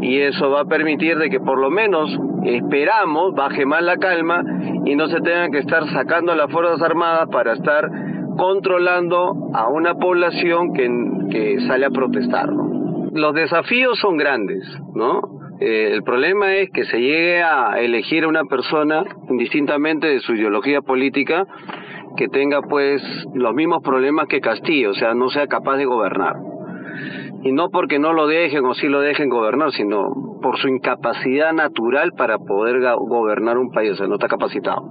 y 0.00 0.20
eso 0.20 0.50
va 0.50 0.60
a 0.60 0.64
permitir 0.64 1.18
de 1.18 1.30
que 1.30 1.40
por 1.40 1.58
lo 1.58 1.70
menos 1.70 2.10
esperamos 2.44 3.34
baje 3.34 3.66
más 3.66 3.82
la 3.82 3.96
calma 3.96 4.42
y 4.84 4.94
no 4.94 5.08
se 5.08 5.20
tengan 5.20 5.50
que 5.50 5.58
estar 5.58 5.88
sacando 5.90 6.34
las 6.34 6.50
Fuerzas 6.50 6.80
Armadas 6.82 7.28
para 7.30 7.54
estar 7.54 7.90
controlando 8.36 9.50
a 9.54 9.68
una 9.68 9.94
población 9.94 10.72
que, 10.72 10.88
que 11.30 11.60
sale 11.66 11.86
a 11.86 11.90
protestar. 11.90 12.48
Los 13.12 13.34
desafíos 13.34 13.98
son 13.98 14.16
grandes, 14.16 14.64
¿no? 14.94 15.38
Eh, 15.60 15.90
el 15.92 16.04
problema 16.04 16.54
es 16.54 16.70
que 16.70 16.84
se 16.84 17.00
llegue 17.00 17.42
a 17.42 17.80
elegir 17.80 18.24
a 18.24 18.28
una 18.28 18.44
persona, 18.44 19.04
indistintamente 19.28 20.06
de 20.06 20.20
su 20.20 20.34
ideología 20.34 20.82
política, 20.82 21.46
que 22.16 22.28
tenga 22.28 22.62
pues 22.62 23.02
los 23.34 23.54
mismos 23.54 23.82
problemas 23.82 24.28
que 24.28 24.40
Castillo, 24.40 24.90
o 24.90 24.94
sea, 24.94 25.14
no 25.14 25.28
sea 25.30 25.48
capaz 25.48 25.76
de 25.76 25.84
gobernar. 25.84 26.36
Y 27.42 27.52
no 27.52 27.70
porque 27.70 27.98
no 27.98 28.12
lo 28.12 28.26
dejen 28.26 28.64
o 28.64 28.74
sí 28.74 28.88
lo 28.88 29.00
dejen 29.00 29.28
gobernar, 29.28 29.72
sino 29.72 30.08
por 30.42 30.58
su 30.58 30.68
incapacidad 30.68 31.52
natural 31.52 32.12
para 32.12 32.38
poder 32.38 32.80
gobernar 32.98 33.58
un 33.58 33.70
país, 33.70 33.92
o 33.92 33.96
sea, 33.96 34.06
no 34.06 34.14
está 34.14 34.28
capacitado. 34.28 34.82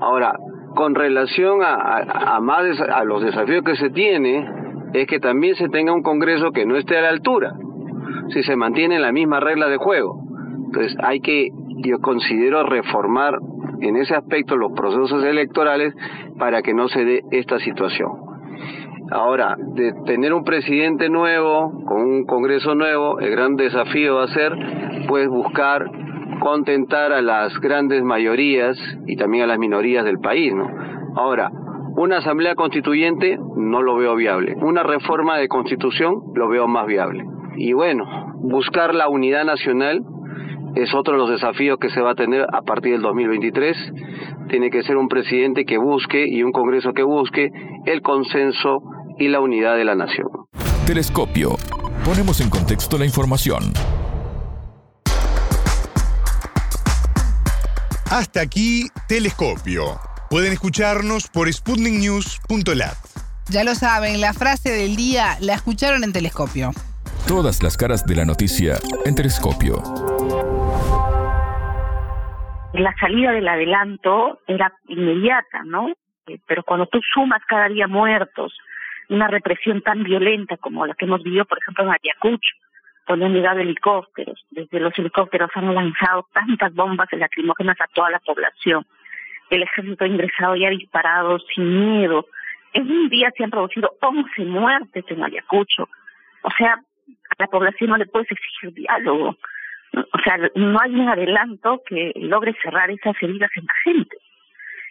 Ahora, 0.00 0.38
con 0.74 0.94
relación 0.94 1.62
a, 1.62 2.36
a, 2.36 2.40
más 2.40 2.80
a 2.80 3.04
los 3.04 3.22
desafíos 3.22 3.64
que 3.64 3.76
se 3.76 3.90
tiene, 3.90 4.48
es 4.92 5.06
que 5.06 5.18
también 5.20 5.56
se 5.56 5.68
tenga 5.68 5.92
un 5.92 6.02
Congreso 6.02 6.52
que 6.52 6.66
no 6.66 6.76
esté 6.76 6.96
a 6.98 7.02
la 7.02 7.08
altura, 7.08 7.54
si 8.28 8.42
se 8.42 8.56
mantiene 8.56 8.98
la 8.98 9.12
misma 9.12 9.40
regla 9.40 9.68
de 9.68 9.76
juego. 9.76 10.20
Entonces 10.66 10.96
hay 11.02 11.20
que, 11.20 11.50
yo 11.84 11.98
considero, 12.00 12.64
reformar 12.64 13.38
en 13.80 13.96
ese 13.96 14.14
aspecto 14.14 14.56
los 14.56 14.72
procesos 14.72 15.24
electorales 15.24 15.94
para 16.38 16.62
que 16.62 16.74
no 16.74 16.88
se 16.88 17.04
dé 17.04 17.22
esta 17.30 17.58
situación. 17.58 18.12
Ahora, 19.14 19.54
de 19.56 19.92
tener 20.06 20.34
un 20.34 20.42
presidente 20.42 21.08
nuevo, 21.08 21.70
con 21.86 22.00
un 22.00 22.24
Congreso 22.24 22.74
nuevo, 22.74 23.20
el 23.20 23.30
gran 23.30 23.54
desafío 23.54 24.16
va 24.16 24.24
a 24.24 24.34
ser, 24.34 24.52
pues, 25.06 25.28
buscar 25.28 25.88
contentar 26.40 27.12
a 27.12 27.22
las 27.22 27.56
grandes 27.60 28.02
mayorías 28.02 28.76
y 29.06 29.14
también 29.14 29.44
a 29.44 29.46
las 29.46 29.60
minorías 29.60 30.04
del 30.04 30.18
país, 30.18 30.52
¿no? 30.52 30.68
Ahora, 31.14 31.48
una 31.96 32.16
asamblea 32.16 32.56
constituyente 32.56 33.38
no 33.54 33.82
lo 33.82 33.94
veo 33.94 34.16
viable. 34.16 34.56
Una 34.60 34.82
reforma 34.82 35.38
de 35.38 35.46
constitución 35.46 36.32
lo 36.34 36.48
veo 36.48 36.66
más 36.66 36.88
viable. 36.88 37.24
Y 37.56 37.72
bueno, 37.72 38.32
buscar 38.40 38.96
la 38.96 39.08
unidad 39.08 39.44
nacional 39.44 40.02
es 40.74 40.92
otro 40.92 41.12
de 41.12 41.20
los 41.20 41.30
desafíos 41.30 41.78
que 41.78 41.90
se 41.90 42.00
va 42.00 42.10
a 42.10 42.16
tener 42.16 42.48
a 42.52 42.62
partir 42.62 42.94
del 42.94 43.02
2023. 43.02 43.92
Tiene 44.48 44.70
que 44.70 44.82
ser 44.82 44.96
un 44.96 45.06
presidente 45.06 45.64
que 45.64 45.78
busque 45.78 46.26
y 46.26 46.42
un 46.42 46.50
Congreso 46.50 46.92
que 46.94 47.04
busque 47.04 47.52
el 47.86 48.02
consenso 48.02 48.82
y 49.18 49.28
la 49.28 49.40
unidad 49.40 49.76
de 49.76 49.84
la 49.84 49.94
nación. 49.94 50.28
Telescopio. 50.86 51.56
Ponemos 52.04 52.40
en 52.40 52.50
contexto 52.50 52.98
la 52.98 53.04
información. 53.04 53.72
Hasta 58.10 58.42
aquí, 58.42 58.88
Telescopio. 59.08 59.98
Pueden 60.30 60.52
escucharnos 60.52 61.28
por 61.28 61.52
sputniknews.lat. 61.52 62.94
Ya 63.50 63.64
lo 63.64 63.74
saben, 63.74 64.20
la 64.20 64.32
frase 64.32 64.70
del 64.70 64.96
día 64.96 65.36
la 65.40 65.54
escucharon 65.54 66.04
en 66.04 66.12
Telescopio. 66.12 66.70
Todas 67.26 67.62
las 67.62 67.76
caras 67.76 68.04
de 68.06 68.16
la 68.16 68.24
noticia 68.24 68.76
en 69.04 69.14
Telescopio. 69.14 69.82
La 72.74 72.94
salida 73.00 73.32
del 73.32 73.48
adelanto 73.48 74.40
era 74.46 74.72
inmediata, 74.88 75.62
¿no? 75.64 75.88
Eh, 76.26 76.38
pero 76.46 76.62
cuando 76.62 76.86
tú 76.86 77.00
sumas 77.12 77.42
cada 77.48 77.68
día 77.68 77.86
muertos, 77.86 78.52
una 79.08 79.28
represión 79.28 79.82
tan 79.82 80.02
violenta 80.02 80.56
como 80.56 80.86
la 80.86 80.94
que 80.94 81.04
hemos 81.04 81.22
vivido, 81.22 81.44
por 81.44 81.58
ejemplo, 81.58 81.84
en 81.84 81.90
Ayacucho, 81.90 82.54
donde 83.06 83.26
han 83.26 83.34
llegado 83.34 83.60
helicópteros. 83.60 84.44
Desde 84.50 84.80
los 84.80 84.98
helicópteros 84.98 85.50
han 85.54 85.74
lanzado 85.74 86.26
tantas 86.32 86.72
bombas 86.74 87.08
lacrimógenas 87.12 87.80
a 87.80 87.86
toda 87.88 88.10
la 88.10 88.18
población. 88.20 88.86
El 89.50 89.62
ejército 89.62 90.04
ha 90.04 90.08
ingresado 90.08 90.56
y 90.56 90.64
ha 90.64 90.70
disparado 90.70 91.38
sin 91.54 91.98
miedo. 91.98 92.26
En 92.72 92.90
un 92.90 93.08
día 93.08 93.30
se 93.36 93.44
han 93.44 93.50
producido 93.50 93.96
11 94.00 94.44
muertes 94.46 95.04
en 95.08 95.22
Ayacucho. 95.22 95.88
O 96.42 96.50
sea, 96.56 96.72
a 96.72 97.34
la 97.38 97.46
población 97.46 97.90
no 97.90 97.96
le 97.96 98.06
puedes 98.06 98.30
exigir 98.30 98.72
diálogo. 98.72 99.36
O 99.96 100.18
sea, 100.24 100.38
no 100.54 100.80
hay 100.80 100.94
un 100.94 101.08
adelanto 101.08 101.82
que 101.86 102.12
logre 102.16 102.56
cerrar 102.62 102.90
esas 102.90 103.14
heridas 103.20 103.50
en 103.54 103.64
la 103.64 103.74
gente. 103.84 104.16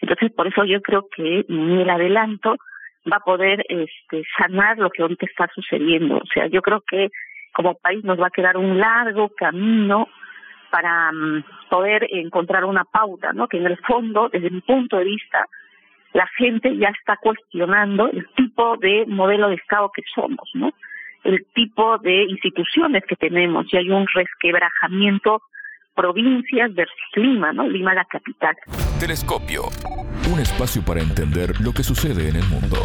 Entonces, 0.01 0.31
por 0.31 0.47
eso 0.47 0.63
yo 0.65 0.81
creo 0.81 1.07
que 1.13 1.45
ni 1.47 1.81
el 1.81 1.89
adelanto 1.89 2.55
va 3.11 3.17
a 3.17 3.25
poder 3.25 3.65
este, 3.67 4.23
sanar 4.37 4.77
lo 4.77 4.89
que 4.89 5.01
ahorita 5.01 5.25
está 5.25 5.47
sucediendo. 5.53 6.17
O 6.17 6.25
sea, 6.33 6.47
yo 6.47 6.61
creo 6.61 6.81
que 6.81 7.09
como 7.53 7.75
país 7.75 8.03
nos 8.03 8.19
va 8.19 8.27
a 8.27 8.31
quedar 8.31 8.57
un 8.57 8.79
largo 8.79 9.29
camino 9.29 10.07
para 10.71 11.11
mm, 11.11 11.43
poder 11.69 12.07
encontrar 12.09 12.65
una 12.65 12.83
pauta, 12.83 13.31
¿no? 13.33 13.47
Que 13.47 13.57
en 13.57 13.67
el 13.67 13.77
fondo, 13.77 14.29
desde 14.29 14.49
mi 14.49 14.61
punto 14.61 14.97
de 14.97 15.03
vista, 15.03 15.45
la 16.13 16.27
gente 16.37 16.75
ya 16.77 16.89
está 16.89 17.17
cuestionando 17.17 18.09
el 18.09 18.27
tipo 18.35 18.77
de 18.77 19.05
modelo 19.07 19.49
de 19.49 19.55
Estado 19.55 19.91
que 19.93 20.03
somos, 20.13 20.49
¿no? 20.53 20.71
El 21.23 21.45
tipo 21.53 21.97
de 21.99 22.23
instituciones 22.23 23.03
que 23.07 23.15
tenemos 23.15 23.71
y 23.71 23.77
hay 23.77 23.89
un 23.89 24.05
resquebrajamiento 24.07 25.41
provincias 25.95 26.73
versus 26.73 26.95
Lima, 27.15 27.53
¿no? 27.53 27.67
Lima 27.67 27.93
la 27.93 28.05
capital. 28.05 28.55
Telescopio. 28.99 29.63
Un 30.31 30.39
espacio 30.39 30.81
para 30.83 31.01
entender 31.01 31.59
lo 31.61 31.73
que 31.73 31.83
sucede 31.83 32.29
en 32.29 32.37
el 32.37 32.45
mundo. 32.45 32.77